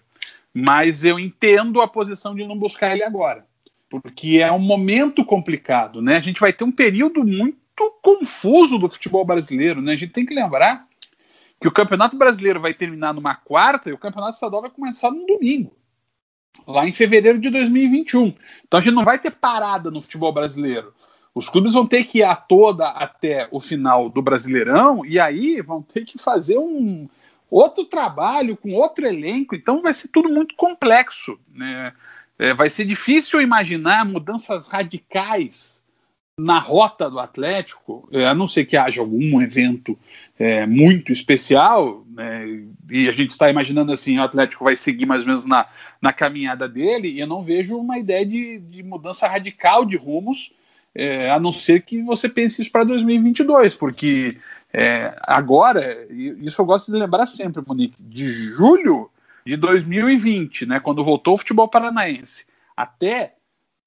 mas 0.59 1.05
eu 1.05 1.19
entendo 1.19 1.81
a 1.81 1.87
posição 1.87 2.33
de 2.33 2.43
não 2.47 2.57
buscar 2.57 2.91
ele 2.91 3.03
agora, 3.03 3.45
porque 3.87 4.39
é 4.41 4.51
um 4.51 4.57
momento 4.57 5.23
complicado, 5.23 6.01
né? 6.01 6.15
A 6.17 6.19
gente 6.19 6.39
vai 6.39 6.51
ter 6.51 6.63
um 6.63 6.71
período 6.71 7.23
muito 7.23 7.57
confuso 8.01 8.79
do 8.79 8.89
futebol 8.89 9.23
brasileiro, 9.23 9.83
né? 9.83 9.93
A 9.93 9.95
gente 9.95 10.13
tem 10.13 10.25
que 10.25 10.33
lembrar 10.33 10.87
que 11.61 11.67
o 11.67 11.71
Campeonato 11.71 12.17
Brasileiro 12.17 12.59
vai 12.59 12.73
terminar 12.73 13.13
numa 13.13 13.35
quarta 13.35 13.91
e 13.91 13.93
o 13.93 13.99
Campeonato 13.99 14.33
Estadual 14.33 14.63
vai 14.63 14.71
começar 14.71 15.11
no 15.11 15.27
domingo, 15.27 15.75
lá 16.65 16.87
em 16.87 16.91
fevereiro 16.91 17.37
de 17.37 17.51
2021. 17.51 18.33
Então 18.65 18.79
a 18.79 18.81
gente 18.81 18.95
não 18.95 19.05
vai 19.05 19.19
ter 19.19 19.31
parada 19.31 19.91
no 19.91 20.01
futebol 20.01 20.33
brasileiro. 20.33 20.91
Os 21.35 21.47
clubes 21.47 21.73
vão 21.73 21.85
ter 21.85 22.05
que 22.05 22.19
ir 22.19 22.23
a 22.23 22.35
toda 22.35 22.89
até 22.89 23.47
o 23.51 23.59
final 23.59 24.09
do 24.09 24.23
Brasileirão 24.23 25.05
e 25.05 25.19
aí 25.19 25.61
vão 25.61 25.83
ter 25.83 26.03
que 26.03 26.17
fazer 26.17 26.57
um 26.57 27.07
outro 27.49 27.85
trabalho 27.85 28.57
com 28.57 28.73
outro 28.73 29.05
elenco. 29.05 29.55
Então 29.55 29.81
vai 29.81 29.93
ser 29.93 30.07
tudo 30.09 30.29
muito 30.29 30.55
complexo. 30.55 31.39
Né? 31.53 31.93
É, 32.37 32.53
vai 32.53 32.69
ser 32.69 32.85
difícil 32.85 33.41
imaginar 33.41 34.05
mudanças 34.05 34.67
radicais 34.67 35.77
na 36.39 36.59
rota 36.59 37.09
do 37.09 37.19
Atlético, 37.19 38.07
é, 38.11 38.27
a 38.27 38.35
não 38.35 38.47
ser 38.47 38.65
que 38.65 38.77
haja 38.77 39.01
algum 39.01 39.41
evento 39.41 39.97
é, 40.37 40.67
muito 40.67 41.11
especial, 41.11 42.05
né, 42.07 42.45
e 42.91 43.09
a 43.09 43.11
gente 43.11 43.31
está 43.31 43.49
imaginando 43.49 43.91
assim, 43.91 44.19
o 44.19 44.23
Atlético 44.23 44.63
vai 44.63 44.75
seguir 44.75 45.07
mais 45.07 45.21
ou 45.21 45.27
menos 45.27 45.45
na, 45.45 45.67
na 45.99 46.13
caminhada 46.13 46.69
dele, 46.69 47.09
e 47.09 47.19
eu 47.19 47.25
não 47.25 47.43
vejo 47.43 47.75
uma 47.75 47.97
ideia 47.97 48.23
de, 48.23 48.59
de 48.59 48.83
mudança 48.83 49.27
radical 49.27 49.83
de 49.83 49.97
rumos, 49.97 50.53
é, 50.93 51.31
a 51.31 51.39
não 51.39 51.51
ser 51.51 51.81
que 51.81 52.03
você 52.03 52.29
pense 52.29 52.61
isso 52.61 52.71
para 52.71 52.83
2022, 52.83 53.73
porque 53.73 54.37
é, 54.73 55.15
agora, 55.21 56.05
isso 56.11 56.61
eu 56.61 56.65
gosto 56.65 56.91
de 56.91 56.97
lembrar 56.97 57.25
sempre, 57.25 57.63
Monique, 57.65 57.95
de 57.99 58.27
julho 58.27 59.09
de 59.45 59.55
2020, 59.55 60.65
né, 60.65 60.79
quando 60.79 61.03
voltou 61.03 61.35
o 61.35 61.37
futebol 61.37 61.69
paranaense, 61.69 62.45
até 62.75 63.35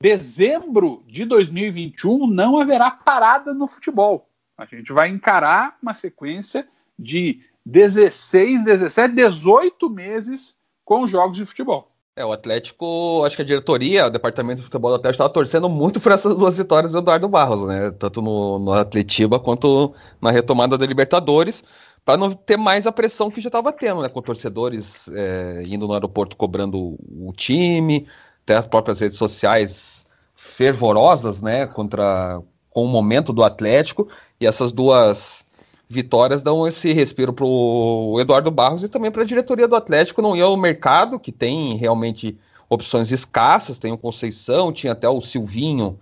dezembro 0.01 1.05
de 1.07 1.27
2021 1.27 2.27
não 2.27 2.59
haverá 2.59 2.91
parada 2.91 3.53
no 3.53 3.67
futebol. 3.67 4.29
A 4.57 4.65
gente 4.65 4.93
vai 4.93 5.09
encarar 5.09 5.77
uma 5.83 5.93
sequência 5.93 6.67
de 6.99 7.43
16, 7.65 8.65
17, 8.65 9.15
18 9.15 9.91
meses 9.91 10.57
com 10.85 11.07
jogos 11.07 11.37
de 11.37 11.47
futebol. 11.47 11.89
É, 12.21 12.25
o 12.25 12.33
Atlético, 12.33 13.25
acho 13.25 13.35
que 13.35 13.41
a 13.41 13.45
diretoria, 13.45 14.07
o 14.07 14.11
departamento 14.11 14.59
de 14.59 14.65
futebol 14.65 14.91
do 14.91 14.97
Atlético 14.97 15.23
estava 15.23 15.33
torcendo 15.33 15.71
muito 15.71 15.99
por 16.01 16.13
essas 16.13 16.37
duas 16.37 16.59
vitórias 16.59 16.93
do 16.93 16.99
Eduardo 16.99 17.27
Barros, 17.29 17.67
né? 17.67 17.91
Tanto 17.99 18.21
no, 18.21 18.59
no 18.59 18.73
Atletiba 18.75 19.41
quanto 19.41 19.95
na 20.21 20.31
retomada 20.31 20.77
da 20.77 20.85
Libertadores, 20.85 21.65
para 22.05 22.19
não 22.19 22.33
ter 22.33 22.59
mais 22.59 22.87
a 22.87 22.93
pressão 22.93 23.31
que 23.31 23.41
já 23.41 23.49
estava 23.49 23.73
tendo, 23.73 24.03
né? 24.03 24.09
Com 24.11 24.21
torcedores 24.21 25.09
é, 25.15 25.63
indo 25.67 25.87
no 25.87 25.95
aeroporto 25.95 26.37
cobrando 26.37 26.99
o 27.11 27.33
time, 27.35 28.07
até 28.43 28.57
as 28.57 28.67
próprias 28.67 29.01
redes 29.01 29.17
sociais 29.17 30.05
fervorosas, 30.35 31.41
né, 31.41 31.67
contra 31.67 32.43
com 32.69 32.85
o 32.85 32.89
momento 32.89 33.33
do 33.33 33.43
Atlético, 33.43 34.09
e 34.39 34.47
essas 34.47 34.73
duas 34.73 35.45
vitórias 35.91 36.41
dão 36.41 36.69
esse 36.69 36.93
respiro 36.93 37.33
para 37.33 37.45
o 37.45 38.17
Eduardo 38.21 38.51
Barros 38.51 38.85
e 38.85 38.89
também 38.89 39.11
para 39.11 39.23
a 39.23 39.27
diretoria 39.27 39.67
do 39.67 39.75
Atlético 39.75 40.23
não 40.23 40.37
ir 40.37 40.41
ao 40.41 40.57
mercado, 40.57 41.19
que 41.19 41.33
tem 41.33 41.77
realmente 41.77 42.39
opções 42.69 43.11
escassas, 43.11 43.77
tem 43.77 43.91
o 43.91 43.99
Conceição, 43.99 44.73
tinha 44.73 44.93
até 44.93 45.09
o 45.09 45.21
Silvinho, 45.21 45.99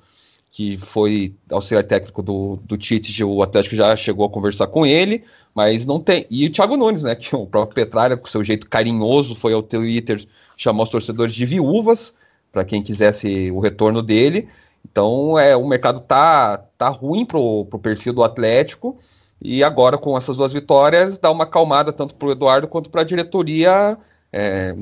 que 0.50 0.76
foi 0.76 1.34
auxiliar 1.50 1.84
técnico 1.84 2.22
do, 2.22 2.58
do 2.64 2.76
Tite, 2.76 3.24
o 3.24 3.42
Atlético 3.42 3.74
já 3.76 3.96
chegou 3.96 4.26
a 4.26 4.30
conversar 4.30 4.66
com 4.66 4.84
ele, 4.84 5.24
mas 5.54 5.86
não 5.86 5.98
tem. 5.98 6.26
E 6.30 6.46
o 6.46 6.52
Thiago 6.52 6.76
Nunes, 6.76 7.02
né? 7.02 7.14
Que 7.14 7.34
o 7.34 7.46
próprio 7.46 7.74
Petralha, 7.74 8.16
com 8.16 8.26
seu 8.26 8.44
jeito 8.44 8.68
carinhoso, 8.68 9.34
foi 9.34 9.54
ao 9.54 9.62
Twitter 9.62 10.26
chamar 10.56 10.82
os 10.82 10.90
torcedores 10.90 11.34
de 11.34 11.46
viúvas 11.46 12.12
para 12.52 12.64
quem 12.64 12.82
quisesse 12.82 13.50
o 13.50 13.60
retorno 13.60 14.02
dele. 14.02 14.48
Então, 14.84 15.38
é, 15.38 15.56
o 15.56 15.66
mercado 15.66 16.00
tá, 16.00 16.58
tá 16.76 16.88
ruim 16.88 17.24
pro, 17.24 17.64
pro 17.66 17.78
perfil 17.78 18.12
do 18.12 18.22
Atlético. 18.22 18.98
E 19.40 19.62
agora, 19.62 19.96
com 19.96 20.16
essas 20.16 20.36
duas 20.36 20.52
vitórias, 20.52 21.16
dá 21.16 21.30
uma 21.30 21.44
acalmada 21.44 21.92
tanto 21.92 22.14
para 22.14 22.28
o 22.28 22.32
Eduardo 22.32 22.68
quanto 22.68 22.90
para 22.90 23.02
a 23.02 23.04
diretoria 23.04 23.96
é, 24.32 24.74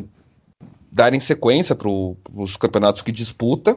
darem 0.91 1.21
sequência 1.21 1.75
para 1.75 1.89
os 1.89 2.57
campeonatos 2.57 3.03
que 3.03 3.13
disputa 3.13 3.77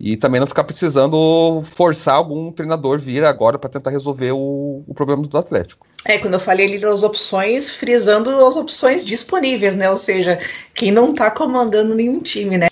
e 0.00 0.16
também 0.16 0.40
não 0.40 0.46
ficar 0.46 0.64
precisando 0.64 1.64
forçar 1.74 2.14
algum 2.14 2.52
treinador 2.52 3.00
vir 3.00 3.24
agora 3.24 3.58
para 3.58 3.70
tentar 3.70 3.90
resolver 3.90 4.30
o, 4.32 4.84
o, 4.86 4.94
problema 4.94 5.26
do 5.26 5.38
Atlético. 5.38 5.86
É, 6.04 6.18
quando 6.18 6.34
eu 6.34 6.40
falei 6.40 6.66
ali 6.66 6.78
das 6.78 7.02
opções, 7.02 7.70
frisando 7.70 8.30
as 8.46 8.56
opções 8.56 9.04
disponíveis, 9.04 9.74
né? 9.74 9.90
Ou 9.90 9.96
seja, 9.96 10.38
quem 10.72 10.92
não 10.92 11.10
está 11.10 11.30
comandando 11.30 11.96
nenhum 11.96 12.20
time, 12.20 12.58
né? 12.58 12.68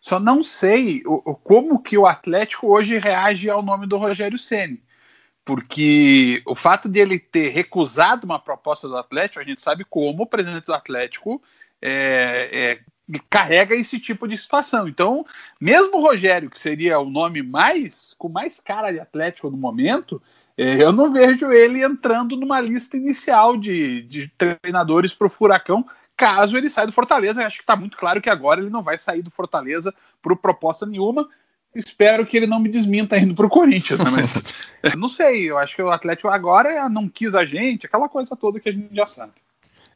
Só 0.00 0.20
não 0.20 0.42
sei 0.42 1.02
o, 1.04 1.34
como 1.34 1.82
que 1.82 1.98
o 1.98 2.06
Atlético 2.06 2.68
hoje 2.68 2.98
reage 2.98 3.50
ao 3.50 3.62
nome 3.62 3.86
do 3.86 3.96
Rogério 3.96 4.38
Ceni, 4.38 4.80
porque 5.44 6.42
o 6.46 6.54
fato 6.54 6.88
de 6.88 7.00
ele 7.00 7.18
ter 7.18 7.48
recusado 7.48 8.24
uma 8.24 8.38
proposta 8.38 8.88
do 8.88 8.96
Atlético, 8.96 9.40
a 9.40 9.44
gente 9.44 9.60
sabe 9.60 9.84
como 9.84 10.22
o 10.22 10.26
presidente 10.26 10.66
do 10.66 10.74
Atlético 10.74 11.42
é, 11.80 12.48
é, 12.52 13.18
carrega 13.28 13.74
esse 13.74 13.98
tipo 13.98 14.28
de 14.28 14.38
situação. 14.38 14.86
Então, 14.88 15.26
mesmo 15.60 15.98
o 15.98 16.02
Rogério, 16.02 16.48
que 16.48 16.58
seria 16.58 16.98
o 17.00 17.10
nome 17.10 17.42
mais 17.42 18.14
com 18.16 18.28
mais 18.28 18.60
cara 18.60 18.92
de 18.92 19.00
Atlético 19.00 19.50
no 19.50 19.56
momento, 19.56 20.22
é, 20.56 20.82
eu 20.82 20.92
não 20.92 21.12
vejo 21.12 21.50
ele 21.50 21.82
entrando 21.82 22.36
numa 22.36 22.60
lista 22.60 22.96
inicial 22.96 23.56
de, 23.56 24.02
de 24.02 24.28
treinadores 24.38 25.12
para 25.12 25.26
o 25.26 25.30
Furacão, 25.30 25.84
caso 26.16 26.56
ele 26.56 26.70
saia 26.70 26.86
do 26.86 26.92
Fortaleza. 26.92 27.44
Acho 27.44 27.56
que 27.56 27.62
está 27.64 27.74
muito 27.74 27.96
claro 27.96 28.20
que 28.20 28.30
agora 28.30 28.60
ele 28.60 28.70
não 28.70 28.82
vai 28.82 28.96
sair 28.96 29.22
do 29.22 29.30
Fortaleza 29.30 29.92
por 30.22 30.36
proposta 30.36 30.86
nenhuma. 30.86 31.28
Espero 31.74 32.26
que 32.26 32.36
ele 32.36 32.46
não 32.46 32.60
me 32.60 32.68
desminta 32.68 33.18
indo 33.18 33.34
para 33.34 33.46
o 33.46 33.50
Corinthians, 33.50 33.98
né? 33.98 34.10
Mas 34.10 34.34
não 34.96 35.08
sei, 35.08 35.50
eu 35.50 35.56
acho 35.56 35.74
que 35.74 35.82
o 35.82 35.90
Atlético 35.90 36.28
agora 36.28 36.88
não 36.88 37.08
quis 37.08 37.34
a 37.34 37.44
gente, 37.44 37.86
aquela 37.86 38.08
coisa 38.08 38.36
toda 38.36 38.60
que 38.60 38.68
a 38.68 38.72
gente 38.72 38.94
já 38.94 39.06
sabe. 39.06 39.32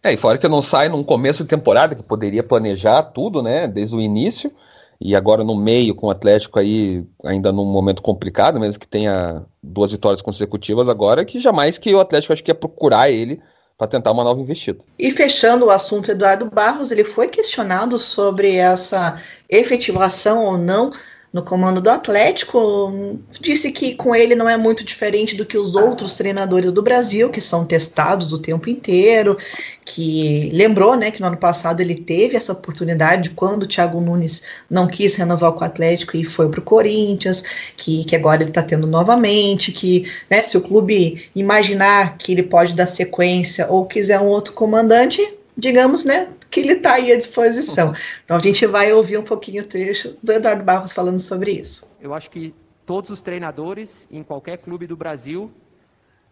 É, 0.03 0.13
e 0.13 0.17
fora 0.17 0.39
que 0.39 0.49
não 0.49 0.63
sai 0.63 0.89
num 0.89 1.03
começo 1.03 1.43
de 1.43 1.49
temporada, 1.49 1.95
que 1.95 2.03
poderia 2.03 2.43
planejar 2.43 3.03
tudo, 3.03 3.43
né, 3.43 3.67
desde 3.67 3.95
o 3.95 4.01
início. 4.01 4.51
e 4.99 5.15
agora 5.15 5.45
no 5.45 5.55
meio 5.55 5.95
com 5.95 6.07
o 6.07 6.11
Atlético 6.11 6.59
aí 6.59 7.05
ainda 7.23 7.53
num 7.53 7.67
momento 7.67 8.01
complicado, 8.01 8.59
mesmo 8.59 8.81
que 8.81 8.89
tenha 8.89 9.43
duas 9.63 9.91
vitórias 9.91 10.23
consecutivas 10.23 10.89
agora, 10.89 11.25
que 11.25 11.41
jamais 11.41 11.77
que 11.77 11.95
o 11.95 12.01
Atlético 12.01 12.33
acho 12.33 12.43
que 12.43 12.51
ia 12.51 12.55
procurar 12.55 13.11
ele 13.11 13.41
para 13.77 13.87
tentar 13.87 14.13
uma 14.13 14.25
nova 14.25 14.41
investida. 14.41 14.79
E 14.99 15.11
fechando 15.11 15.67
o 15.67 15.71
assunto 15.71 16.11
Eduardo 16.11 16.47
Barros, 16.47 16.91
ele 16.91 17.05
foi 17.05 17.29
questionado 17.29 17.99
sobre 17.99 18.57
essa 18.57 19.21
efetivação 19.51 20.45
ou 20.45 20.57
não 20.57 20.91
no 21.33 21.43
comando 21.43 21.81
do 21.81 21.91
Atlético, 21.91 23.19
disse 23.41 23.71
que 23.71 23.95
com 23.95 24.15
ele 24.15 24.35
não 24.35 24.49
é 24.49 24.57
muito 24.57 24.85
diferente 24.85 25.37
do 25.37 25.45
que 25.45 25.59
os 25.59 25.75
outros 25.75 26.17
treinadores 26.17 26.73
do 26.73 26.83
Brasil, 26.83 27.29
que 27.29 27.41
são 27.41 27.65
testados 27.65 28.33
o 28.33 28.39
tempo 28.39 28.71
inteiro, 28.71 29.37
que 29.85 30.51
lembrou, 30.53 30.97
né, 30.97 31.11
que 31.11 31.21
no 31.21 31.27
ano 31.27 31.37
passado 31.37 31.81
ele 31.81 31.95
teve 31.95 32.37
essa 32.37 32.53
oportunidade 32.53 33.31
quando 33.31 33.65
o 33.65 33.67
Thiago 33.67 34.01
Nunes 34.01 34.43
não 34.69 34.87
quis 34.87 35.15
renovar 35.15 35.53
com 35.53 35.61
o 35.61 35.67
Atlético 35.67 36.17
e 36.17 36.25
foi 36.25 36.49
para 36.49 36.61
o 36.61 36.63
Corinthians, 36.63 37.45
que, 37.77 38.05
que 38.05 38.17
agora 38.17 38.43
ele 38.43 38.51
está 38.51 38.63
tendo 38.63 38.87
novamente, 38.87 39.73
que 39.73 40.11
né, 40.31 40.43
se 40.43 40.57
o 40.57 40.63
clube 40.63 41.29
imaginar 41.35 42.17
que 42.17 42.33
ele 42.33 42.43
pode 42.43 42.75
dar 42.75 42.87
sequência 42.87 43.67
ou 43.69 43.85
quiser 43.85 44.21
um 44.21 44.27
outro 44.27 44.55
comandante, 44.55 45.36
digamos, 45.57 46.05
né, 46.05 46.33
que 46.51 46.61
ele 46.61 46.75
está 46.75 46.95
aí 46.95 47.11
à 47.11 47.17
disposição. 47.17 47.95
Então 48.25 48.37
a 48.37 48.41
gente 48.41 48.67
vai 48.67 48.93
ouvir 48.93 49.17
um 49.17 49.25
pouquinho 49.25 49.63
o 49.63 49.67
trecho 49.67 50.17
do 50.23 50.33
Eduardo 50.33 50.63
Barros 50.63 50.93
falando 50.93 51.19
sobre 51.19 51.53
isso. 51.53 51.91
Eu 52.01 52.13
acho 52.13 52.31
que 52.31 52.55
todos 52.85 53.11
os 53.11 53.23
treinadores 53.23 54.07
em 54.11 54.23
qualquer 54.23 54.59
clube 54.59 54.87
do 54.87 54.97
Brasil 54.97 55.51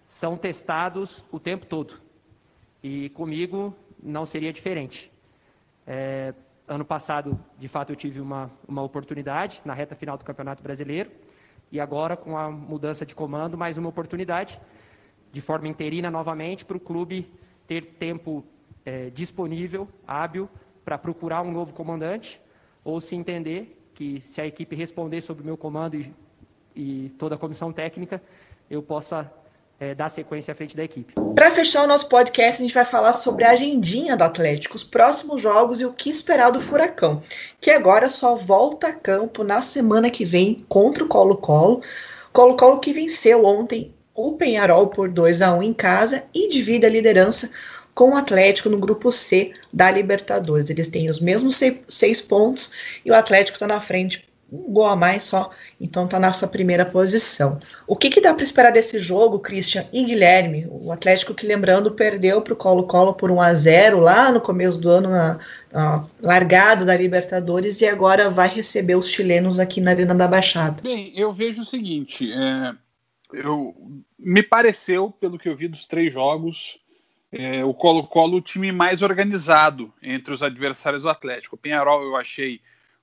são 0.07 0.37
testados 0.37 1.25
o 1.33 1.41
tempo 1.41 1.67
todo. 1.67 1.95
E 2.83 3.09
comigo 3.11 3.75
não 4.03 4.27
seria 4.27 4.53
diferente. 4.53 5.11
É, 5.87 6.35
ano 6.69 6.85
passado, 6.85 7.39
de 7.59 7.69
fato, 7.69 7.91
eu 7.91 7.97
tive 7.97 8.21
uma, 8.21 8.51
uma 8.69 8.83
oportunidade 8.83 9.63
na 9.65 9.73
reta 9.73 9.95
final 9.95 10.19
do 10.19 10.25
Campeonato 10.25 10.63
Brasileiro. 10.63 11.11
E 11.73 11.81
agora, 11.81 12.17
com 12.17 12.37
a 12.37 12.51
mudança 12.51 13.05
de 13.07 13.15
comando, 13.15 13.57
mais 13.57 13.79
uma 13.79 13.89
oportunidade, 13.89 14.61
de 15.33 15.41
forma 15.41 15.67
interina 15.67 16.11
novamente, 16.11 16.65
para 16.65 16.77
o 16.77 16.81
clube 16.81 17.33
ter 17.67 17.85
tempo 17.85 18.45
é, 18.85 19.11
disponível, 19.11 19.89
hábil, 20.07 20.49
para 20.85 20.99
procurar 20.99 21.43
um 21.43 21.51
novo 21.51 21.73
comandante, 21.73 22.41
ou 22.85 23.01
se 23.01 23.17
entender 23.17 23.81
que 23.95 24.23
se 24.25 24.41
a 24.41 24.47
equipe 24.47 24.77
responder 24.77 25.21
sobre 25.21 25.43
o 25.43 25.47
meu 25.47 25.57
comando 25.57 25.97
e, 25.97 26.13
e 26.75 27.09
toda 27.19 27.37
a 27.37 27.39
comissão 27.39 27.73
técnica, 27.73 28.21
eu 28.69 28.83
possa 28.83 29.33
é, 29.79 29.95
dar 29.95 30.09
sequência 30.09 30.53
à 30.53 30.55
frente 30.55 30.77
da 30.77 30.85
equipe. 30.85 31.15
Para 31.35 31.51
fechar 31.51 31.85
o 31.85 31.87
nosso 31.87 32.09
podcast, 32.09 32.61
a 32.61 32.65
gente 32.65 32.75
vai 32.75 32.85
falar 32.85 33.13
sobre 33.13 33.45
a 33.45 33.51
agendinha 33.51 34.17
do 34.17 34.25
Atlético, 34.25 34.77
os 34.77 34.85
próximos 34.85 35.43
jogos 35.43 35.81
e 35.81 35.85
o 35.85 35.93
que 35.93 36.11
esperar 36.11 36.51
do 36.51 36.61
Furacão, 36.61 37.21
que 37.61 37.71
agora 37.71 38.11
só 38.11 38.37
volta 38.37 38.89
a 38.89 38.93
campo 38.93 39.43
na 39.43 39.63
semana 39.63 40.11
que 40.11 40.25
vem 40.25 40.65
contra 40.69 41.05
o 41.05 41.09
Colo-Colo. 41.09 41.83
Colo-Colo 42.33 42.81
que 42.81 42.93
venceu 42.93 43.45
ontem 43.45 43.95
o 44.15 44.33
Penharol 44.33 44.89
por 44.89 45.09
2 45.09 45.43
a 45.43 45.55
1 45.55 45.63
em 45.63 45.73
casa 45.73 46.25
e 46.33 46.49
divide 46.49 46.87
a 46.87 46.91
liderança 46.91 47.51
com 47.95 48.11
o 48.11 48.17
Atlético 48.17 48.69
no 48.69 48.79
grupo 48.79 49.13
C 49.13 49.53
da 49.73 49.91
Libertadores. 49.91 50.69
Eles 50.69 50.89
têm 50.89 51.09
os 51.09 51.21
mesmos 51.21 51.61
seis 51.89 52.21
pontos 52.21 52.73
e 53.05 53.11
o 53.11 53.15
Atlético 53.15 53.57
está 53.57 53.67
na 53.67 53.81
frente, 53.81 54.27
um 54.53 54.73
gol 54.73 54.87
a 54.87 54.97
mais 54.97 55.25
só, 55.25 55.51
então 55.81 56.05
está 56.05 56.21
nessa 56.21 56.47
primeira 56.47 56.85
posição. 56.85 57.59
O 57.87 57.97
que, 57.97 58.11
que 58.11 58.21
dá 58.21 58.33
para 58.33 58.45
esperar 58.45 58.73
desse 58.73 58.99
jogo, 58.99 59.39
Christian 59.39 59.85
e 59.93 60.05
Guilherme? 60.05 60.67
O 60.71 60.93
Atlético 60.93 61.35
que, 61.35 61.47
lembrando, 61.47 61.93
perdeu 61.93 62.41
para 62.41 62.53
o 62.53 62.57
Colo-Colo 62.57 63.15
por 63.15 63.31
1 63.31 63.41
a 63.41 63.55
0 63.55 64.01
lá 64.01 64.31
no 64.31 64.41
começo 64.41 64.79
do 64.79 64.91
ano, 64.91 65.11
na, 65.11 65.39
na 65.73 66.07
largada 66.23 66.85
da 66.85 66.97
Libertadores, 66.97 67.81
e 67.81 67.87
agora 67.87 68.31
vai 68.31 68.49
receber 68.49 68.97
os 68.97 69.09
chilenos 69.09 69.59
aqui 69.59 69.81
na 69.81 69.91
Arena 69.91 70.15
da 70.15 70.29
Baixada. 70.29 70.83
Bem, 70.83 71.13
eu 71.17 71.33
vejo 71.33 71.63
o 71.63 71.67
seguinte, 71.67 72.31
é, 72.33 72.73
eu, 73.33 73.75
me 74.19 74.43
pareceu, 74.43 75.11
pelo 75.11 75.39
que 75.39 75.49
eu 75.49 75.57
vi 75.57 75.69
dos 75.69 75.85
três 75.85 76.13
jogos, 76.13 76.79
é, 77.37 77.65
o 77.65 77.75
Colo-Colo 77.75 78.37
o 78.37 78.41
time 78.41 78.71
mais 78.71 79.03
organizado 79.03 79.93
entre 80.01 80.33
os 80.33 80.41
adversários 80.41 81.03
do 81.03 81.09
Atlético. 81.09 81.57
O 81.57 81.59
Penharol 81.59 82.05
eu 82.05 82.15
achei 82.15 82.61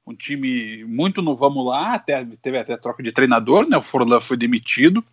um 0.08 0.16
time 0.16 0.86
muito 0.86 1.22
no 1.22 1.36
vamos 1.36 1.66
lá, 1.66 1.96
até, 1.96 2.26
teve 2.42 2.58
até 2.58 2.78
troca 2.78 3.04
de 3.04 3.12
treinador, 3.12 3.68
né? 3.68 3.78
O 3.78 3.82
Forlan 3.82 4.22
foi 4.22 4.38
demitido. 4.38 5.04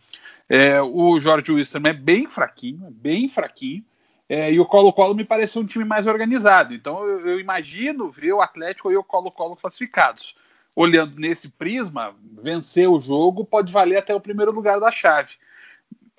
É, 0.49 0.81
o 0.81 1.19
Jorge 1.19 1.51
Wilson 1.51 1.81
é 1.85 1.93
bem 1.93 2.29
fraquinho, 2.29 2.87
é 2.87 2.91
bem 2.93 3.29
fraquinho. 3.29 3.85
É, 4.29 4.53
e 4.53 4.61
o 4.61 4.67
Colo-Colo 4.67 5.17
me 5.17 5.25
pareceu 5.25 5.63
um 5.63 5.67
time 5.67 5.85
mais 5.85 6.07
organizado. 6.07 6.73
Então 6.73 7.05
eu, 7.05 7.27
eu 7.27 7.41
imagino 7.41 8.13
ver 8.13 8.33
o 8.33 8.41
Atlético 8.41 8.93
e 8.93 8.97
o 8.97 9.03
Colo-Colo 9.03 9.57
classificados. 9.57 10.37
Olhando 10.77 11.19
nesse 11.19 11.49
prisma, 11.49 12.15
vencer 12.41 12.89
o 12.89 13.01
jogo 13.01 13.45
pode 13.45 13.73
valer 13.73 13.97
até 13.97 14.15
o 14.15 14.21
primeiro 14.21 14.53
lugar 14.53 14.79
da 14.79 14.93
chave 14.93 15.33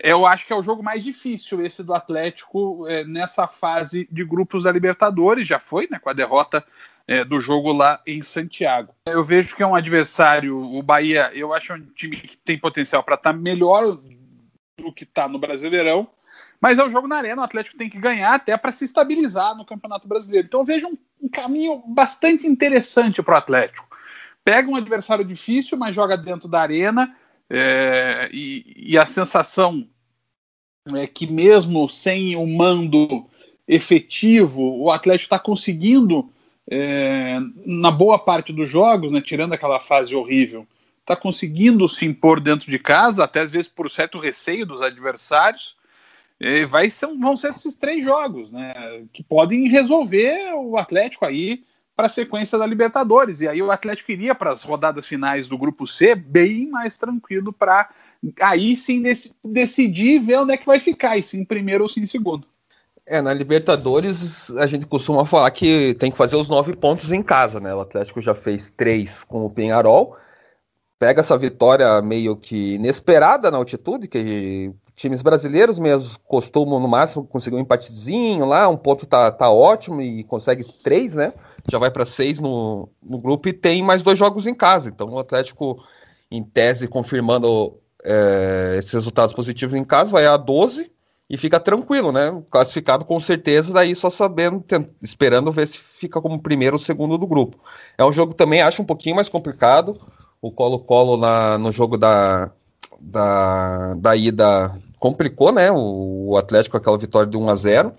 eu 0.01 0.25
acho 0.25 0.47
que 0.47 0.53
é 0.53 0.55
o 0.55 0.63
jogo 0.63 0.81
mais 0.81 1.03
difícil 1.03 1.61
esse 1.61 1.83
do 1.83 1.93
Atlético 1.93 2.85
é, 2.87 3.03
nessa 3.03 3.47
fase 3.47 4.07
de 4.11 4.23
grupos 4.23 4.63
da 4.63 4.71
Libertadores, 4.71 5.47
já 5.47 5.59
foi, 5.59 5.87
né, 5.91 5.99
com 5.99 6.09
a 6.09 6.13
derrota 6.13 6.65
é, 7.07 7.25
do 7.25 7.41
jogo 7.41 7.73
lá 7.73 8.01
em 8.07 8.23
Santiago. 8.23 8.93
Eu 9.07 9.23
vejo 9.23 9.55
que 9.55 9.63
é 9.63 9.67
um 9.67 9.75
adversário, 9.75 10.57
o 10.57 10.81
Bahia, 10.81 11.31
eu 11.33 11.53
acho 11.53 11.73
um 11.73 11.85
time 11.93 12.15
que 12.15 12.37
tem 12.37 12.57
potencial 12.57 13.03
para 13.03 13.15
estar 13.15 13.33
tá 13.33 13.37
melhor 13.37 13.99
do 14.77 14.93
que 14.93 15.03
está 15.03 15.27
no 15.27 15.37
Brasileirão, 15.37 16.07
mas 16.61 16.77
é 16.77 16.83
um 16.83 16.91
jogo 16.91 17.07
na 17.07 17.17
arena, 17.17 17.41
o 17.41 17.45
Atlético 17.45 17.77
tem 17.77 17.89
que 17.89 17.99
ganhar 17.99 18.35
até 18.35 18.55
para 18.55 18.71
se 18.71 18.85
estabilizar 18.85 19.55
no 19.55 19.65
Campeonato 19.65 20.07
Brasileiro. 20.07 20.47
Então 20.47 20.61
eu 20.61 20.65
vejo 20.65 20.87
um, 20.87 20.97
um 21.21 21.29
caminho 21.29 21.83
bastante 21.87 22.47
interessante 22.47 23.21
para 23.21 23.35
o 23.35 23.37
Atlético. 23.37 23.87
Pega 24.43 24.69
um 24.69 24.75
adversário 24.75 25.25
difícil, 25.25 25.77
mas 25.77 25.95
joga 25.95 26.17
dentro 26.17 26.47
da 26.47 26.61
arena 26.61 27.15
é, 27.49 28.29
e, 28.31 28.91
e, 28.93 28.97
a 28.97 29.05
sensação 29.05 29.87
é 30.95 31.07
que, 31.07 31.25
mesmo 31.25 31.89
sem 31.89 32.35
o 32.35 32.45
mando 32.45 33.27
efetivo, 33.67 34.77
o 34.79 34.91
Atlético 34.91 35.25
está 35.25 35.39
conseguindo, 35.39 36.31
é, 36.69 37.39
na 37.65 37.89
boa 37.89 38.19
parte 38.19 38.53
dos 38.53 38.69
jogos, 38.69 39.11
né, 39.11 39.21
tirando 39.21 39.53
aquela 39.53 39.79
fase 39.79 40.13
horrível, 40.15 40.67
está 40.99 41.15
conseguindo 41.15 41.87
se 41.87 42.05
impor 42.05 42.39
dentro 42.39 42.69
de 42.69 42.77
casa, 42.77 43.23
até 43.23 43.41
às 43.41 43.51
vezes 43.51 43.67
por 43.67 43.89
certo 43.89 44.19
receio 44.19 44.65
dos 44.65 44.81
adversários. 44.81 45.75
É, 46.39 46.65
vai 46.65 46.89
ser, 46.89 47.07
vão 47.17 47.35
ser 47.35 47.51
esses 47.51 47.75
três 47.75 48.03
jogos, 48.03 48.51
né, 48.51 49.03
que 49.11 49.23
podem 49.23 49.67
resolver 49.67 50.53
o 50.53 50.77
Atlético 50.77 51.25
aí 51.25 51.63
para 51.99 52.05
a 52.05 52.09
sequência 52.09 52.57
da 52.57 52.65
Libertadores. 52.65 53.41
E 53.41 53.47
aí 53.49 53.61
o 53.61 53.69
Atlético 53.69 54.09
iria 54.13 54.33
para 54.33 54.51
as 54.51 54.63
rodadas 54.63 55.05
finais 55.05 55.49
do 55.49 55.57
grupo 55.57 55.85
C 55.85 56.15
bem 56.15 56.65
mais 56.69 56.97
tranquilo 56.97 57.51
para 57.51 57.89
aí 58.41 58.77
sim 58.77 59.01
dec 59.01 59.33
decidir 59.43 60.17
ver 60.19 60.37
onde 60.37 60.53
é 60.53 60.57
que 60.57 60.65
vai 60.65 60.79
ficar, 60.79 61.17
e 61.17 61.23
se 61.23 61.37
em 61.37 61.43
primeiro 61.43 61.83
ou 61.83 61.89
se 61.89 61.99
em 61.99 62.05
segundo. 62.05 62.47
É, 63.05 63.21
na 63.21 63.33
Libertadores 63.33 64.49
a 64.51 64.65
gente 64.65 64.85
costuma 64.85 65.25
falar 65.25 65.51
que 65.51 65.93
tem 65.99 66.09
que 66.09 66.15
fazer 66.15 66.37
os 66.37 66.47
nove 66.47 66.73
pontos 66.73 67.11
em 67.11 67.21
casa, 67.21 67.59
né? 67.59 67.75
O 67.75 67.81
Atlético 67.81 68.21
já 68.21 68.33
fez 68.33 68.71
três 68.77 69.25
com 69.25 69.45
o 69.45 69.49
Penharol, 69.49 70.15
pega 70.97 71.19
essa 71.19 71.37
vitória 71.37 72.01
meio 72.01 72.37
que 72.37 72.75
inesperada 72.75 73.51
na 73.51 73.57
altitude, 73.57 74.07
que 74.07 74.71
times 74.95 75.21
brasileiros 75.21 75.77
mesmo 75.77 76.17
costumam 76.23 76.79
no 76.79 76.87
máximo 76.87 77.27
conseguir 77.27 77.57
um 77.57 77.59
empatezinho 77.59 78.45
lá, 78.45 78.69
um 78.69 78.77
ponto 78.77 79.05
tá, 79.05 79.29
tá 79.33 79.49
ótimo 79.49 80.01
e 80.01 80.23
consegue 80.23 80.63
três, 80.81 81.13
né? 81.13 81.33
Já 81.69 81.77
vai 81.77 81.91
para 81.91 82.05
seis 82.05 82.39
no, 82.39 82.89
no 83.01 83.17
grupo 83.17 83.49
e 83.49 83.53
tem 83.53 83.83
mais 83.83 84.01
dois 84.01 84.17
jogos 84.17 84.47
em 84.47 84.53
casa. 84.53 84.89
Então 84.89 85.09
o 85.09 85.19
Atlético, 85.19 85.83
em 86.29 86.43
tese, 86.43 86.87
confirmando 86.87 87.77
é, 88.03 88.77
esses 88.79 88.91
resultados 88.91 89.33
positivos 89.33 89.75
em 89.75 89.83
casa, 89.83 90.11
vai 90.11 90.25
a 90.25 90.37
12 90.37 90.91
e 91.29 91.37
fica 91.37 91.59
tranquilo, 91.59 92.11
né? 92.11 92.41
Classificado 92.49 93.05
com 93.05 93.19
certeza, 93.19 93.71
daí 93.71 93.93
só 93.95 94.09
sabendo, 94.09 94.63
esperando 95.01 95.51
ver 95.51 95.67
se 95.67 95.79
fica 95.99 96.19
como 96.19 96.41
primeiro 96.41 96.77
ou 96.77 96.81
segundo 96.81 97.17
do 97.17 97.27
grupo. 97.27 97.59
É 97.97 98.03
um 98.03 98.11
jogo 98.11 98.33
também, 98.33 98.61
acho 98.61 98.81
um 98.81 98.85
pouquinho 98.85 99.15
mais 99.15 99.29
complicado. 99.29 99.95
O 100.41 100.51
Colo-Colo 100.51 101.17
no 101.57 101.71
jogo 101.71 101.97
da, 101.97 102.49
da, 102.99 103.93
da 103.95 104.15
ida 104.15 104.71
complicou, 104.97 105.51
né? 105.51 105.71
O, 105.71 106.29
o 106.29 106.37
Atlético 106.37 106.77
aquela 106.77 106.97
vitória 106.97 107.29
de 107.29 107.37
1 107.37 107.49
a 107.49 107.55
0 107.55 107.93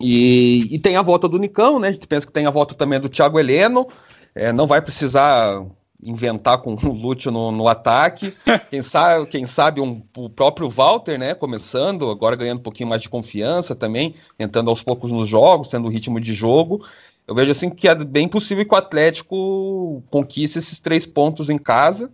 e, 0.00 0.74
e, 0.74 0.78
tem 0.78 0.96
a 0.96 1.02
volta 1.02 1.28
do 1.28 1.38
Nicão, 1.38 1.78
né? 1.78 1.88
A 1.88 1.92
gente 1.92 2.06
pensa 2.06 2.26
que 2.26 2.32
tem 2.32 2.46
a 2.46 2.50
volta 2.50 2.74
também 2.74 3.00
do 3.00 3.08
Thiago 3.08 3.38
Heleno. 3.38 3.86
É, 4.34 4.52
não 4.52 4.66
vai 4.66 4.82
precisar 4.82 5.64
inventar 6.02 6.58
com 6.58 6.74
o 6.86 6.92
Lúcio 6.92 7.30
no, 7.30 7.50
no, 7.50 7.68
ataque. 7.68 8.34
Quem 8.70 8.82
sabe, 8.82 9.26
quem 9.26 9.46
sabe 9.46 9.80
um, 9.80 10.02
o 10.16 10.28
próprio 10.28 10.68
Walter, 10.68 11.18
né? 11.18 11.34
Começando, 11.34 12.10
agora 12.10 12.36
ganhando 12.36 12.58
um 12.58 12.62
pouquinho 12.62 12.88
mais 12.88 13.02
de 13.02 13.08
confiança 13.08 13.74
também, 13.74 14.14
entrando 14.38 14.68
aos 14.68 14.82
poucos 14.82 15.10
nos 15.10 15.28
jogos, 15.28 15.68
tendo 15.68 15.86
o 15.86 15.90
ritmo 15.90 16.20
de 16.20 16.34
jogo. 16.34 16.84
Eu 17.26 17.34
vejo 17.34 17.52
assim 17.52 17.70
que 17.70 17.88
é 17.88 17.94
bem 17.94 18.28
possível 18.28 18.66
que 18.66 18.74
o 18.74 18.78
Atlético 18.78 20.02
conquiste 20.10 20.58
esses 20.58 20.78
três 20.78 21.06
pontos 21.06 21.48
em 21.48 21.56
casa 21.56 22.10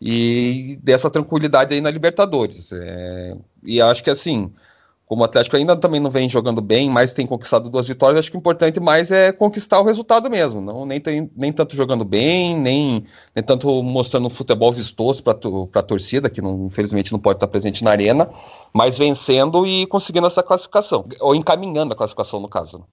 e 0.00 0.78
dessa 0.82 1.10
tranquilidade 1.10 1.74
aí 1.74 1.80
na 1.80 1.90
Libertadores. 1.90 2.70
É, 2.72 3.36
e 3.62 3.80
acho 3.80 4.02
que 4.02 4.10
assim 4.10 4.50
como 5.06 5.22
o 5.22 5.24
Atlético 5.24 5.56
ainda 5.56 5.76
também 5.76 6.00
não 6.00 6.10
vem 6.10 6.28
jogando 6.28 6.60
bem, 6.60 6.90
mas 6.90 7.12
tem 7.12 7.26
conquistado 7.26 7.70
duas 7.70 7.86
vitórias, 7.86 8.18
acho 8.18 8.30
que 8.30 8.36
o 8.36 8.40
importante 8.40 8.80
mais 8.80 9.08
é 9.10 9.32
conquistar 9.32 9.80
o 9.80 9.84
resultado 9.84 10.28
mesmo. 10.28 10.60
Não 10.60 10.84
nem, 10.84 11.00
tem, 11.00 11.30
nem 11.36 11.52
tanto 11.52 11.76
jogando 11.76 12.04
bem, 12.04 12.58
nem, 12.58 13.04
nem 13.34 13.44
tanto 13.44 13.82
mostrando 13.84 14.26
um 14.26 14.30
futebol 14.30 14.72
vistoso 14.72 15.22
para 15.22 15.38
a 15.74 15.82
torcida, 15.82 16.28
que 16.28 16.42
não, 16.42 16.66
infelizmente 16.66 17.12
não 17.12 17.20
pode 17.20 17.36
estar 17.36 17.46
presente 17.46 17.84
na 17.84 17.92
arena, 17.92 18.28
mas 18.74 18.98
vencendo 18.98 19.64
e 19.64 19.86
conseguindo 19.86 20.26
essa 20.26 20.42
classificação, 20.42 21.06
ou 21.20 21.36
encaminhando 21.36 21.92
a 21.92 21.96
classificação 21.96 22.40
no 22.40 22.48
caso. 22.48 22.84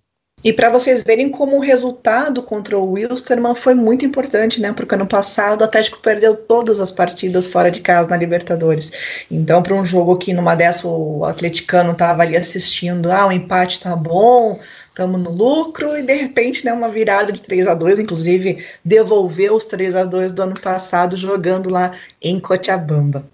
E 0.44 0.52
para 0.52 0.70
vocês 0.70 1.02
verem 1.02 1.30
como 1.30 1.56
o 1.56 1.62
resultado 1.62 2.44
contra 2.44 2.78
o 2.78 2.92
Wilstermann 2.92 3.56
foi 3.56 3.74
muito 3.74 4.06
importante, 4.06 4.60
né? 4.60 4.74
Porque 4.74 4.94
ano 4.94 5.08
passado 5.08 5.62
o 5.62 5.64
Atlético 5.64 6.00
perdeu 6.02 6.36
todas 6.36 6.82
as 6.82 6.92
partidas 6.92 7.48
fora 7.48 7.72
de 7.72 7.80
casa 7.80 8.10
na 8.10 8.18
Libertadores. 8.18 8.92
Então, 9.32 9.64
para 9.64 9.74
um 9.74 9.86
jogo 9.86 10.18
que 10.18 10.34
numa 10.34 10.54
dessa 10.54 10.86
o 10.86 11.24
atleticano 11.24 11.94
estava 11.94 12.24
ali 12.24 12.36
assistindo, 12.36 13.10
ah, 13.10 13.28
o 13.28 13.32
empate 13.32 13.80
tá 13.80 13.96
bom, 13.96 14.60
estamos 14.90 15.22
no 15.22 15.32
lucro, 15.32 15.98
e 15.98 16.04
de 16.04 16.14
repente, 16.14 16.66
né, 16.66 16.74
uma 16.74 16.90
virada 16.90 17.32
de 17.32 17.42
3 17.42 17.66
a 17.66 17.74
2 17.74 18.00
inclusive 18.00 18.66
devolveu 18.84 19.56
os 19.56 19.64
3 19.66 19.96
a 19.96 20.04
2 20.04 20.34
do 20.34 20.42
ano 20.42 20.60
passado 20.60 21.16
jogando 21.16 21.70
lá 21.70 21.94
em 22.22 22.38
Cochabamba. 22.38 23.26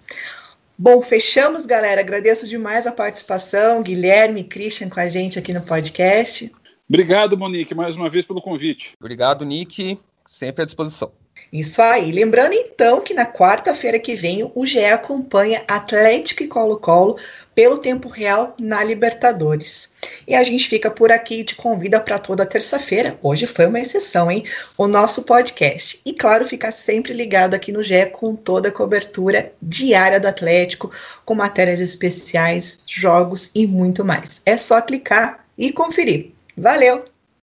Bom, 0.77 1.01
fechamos, 1.01 1.65
galera. 1.65 1.99
Agradeço 2.01 2.47
demais 2.47 2.87
a 2.87 2.91
participação, 2.91 3.81
Guilherme 3.81 4.41
e 4.41 4.43
Christian 4.45 4.89
com 4.89 4.99
a 4.99 5.09
gente 5.09 5.37
aqui 5.37 5.51
no 5.53 5.61
podcast. 5.61 6.49
Obrigado, 6.89 7.37
Monique, 7.37 7.75
mais 7.75 7.95
uma 7.95 8.09
vez 8.09 8.25
pelo 8.25 8.41
convite. 8.41 8.93
Obrigado, 8.99 9.45
Nick. 9.45 9.99
Sempre 10.27 10.63
à 10.63 10.65
disposição. 10.65 11.11
Isso 11.53 11.81
aí. 11.81 12.11
Lembrando 12.11 12.53
então 12.53 12.99
que 12.99 13.13
na 13.13 13.25
quarta-feira 13.25 13.99
que 13.99 14.15
vem 14.15 14.51
o 14.53 14.65
GE 14.65 14.85
acompanha 14.85 15.63
Atlético 15.67 16.43
e 16.43 16.47
Colo-Colo 16.47 17.17
pelo 17.53 17.77
tempo 17.77 18.09
real 18.09 18.55
na 18.59 18.83
Libertadores. 18.83 19.93
E 20.27 20.33
a 20.33 20.41
gente 20.43 20.67
fica 20.67 20.89
por 20.89 21.11
aqui 21.11 21.41
e 21.41 21.43
te 21.43 21.55
convida 21.55 21.99
para 21.99 22.19
toda 22.19 22.45
terça-feira. 22.45 23.19
Hoje 23.21 23.45
foi 23.45 23.67
uma 23.67 23.79
exceção, 23.79 24.29
hein? 24.29 24.43
O 24.77 24.87
nosso 24.87 25.23
podcast. 25.23 26.01
E 26.03 26.13
claro, 26.13 26.45
ficar 26.45 26.71
sempre 26.71 27.13
ligado 27.13 27.53
aqui 27.53 27.71
no 27.71 27.83
GE 27.83 28.07
com 28.11 28.35
toda 28.35 28.69
a 28.69 28.71
cobertura 28.71 29.51
diária 29.61 30.19
do 30.19 30.27
Atlético, 30.27 30.91
com 31.23 31.35
matérias 31.35 31.79
especiais, 31.79 32.79
jogos 32.85 33.51
e 33.53 33.65
muito 33.67 34.03
mais. 34.03 34.41
É 34.43 34.57
só 34.57 34.81
clicar 34.81 35.45
e 35.57 35.71
conferir. 35.71 36.38
Valeu! 36.59 37.08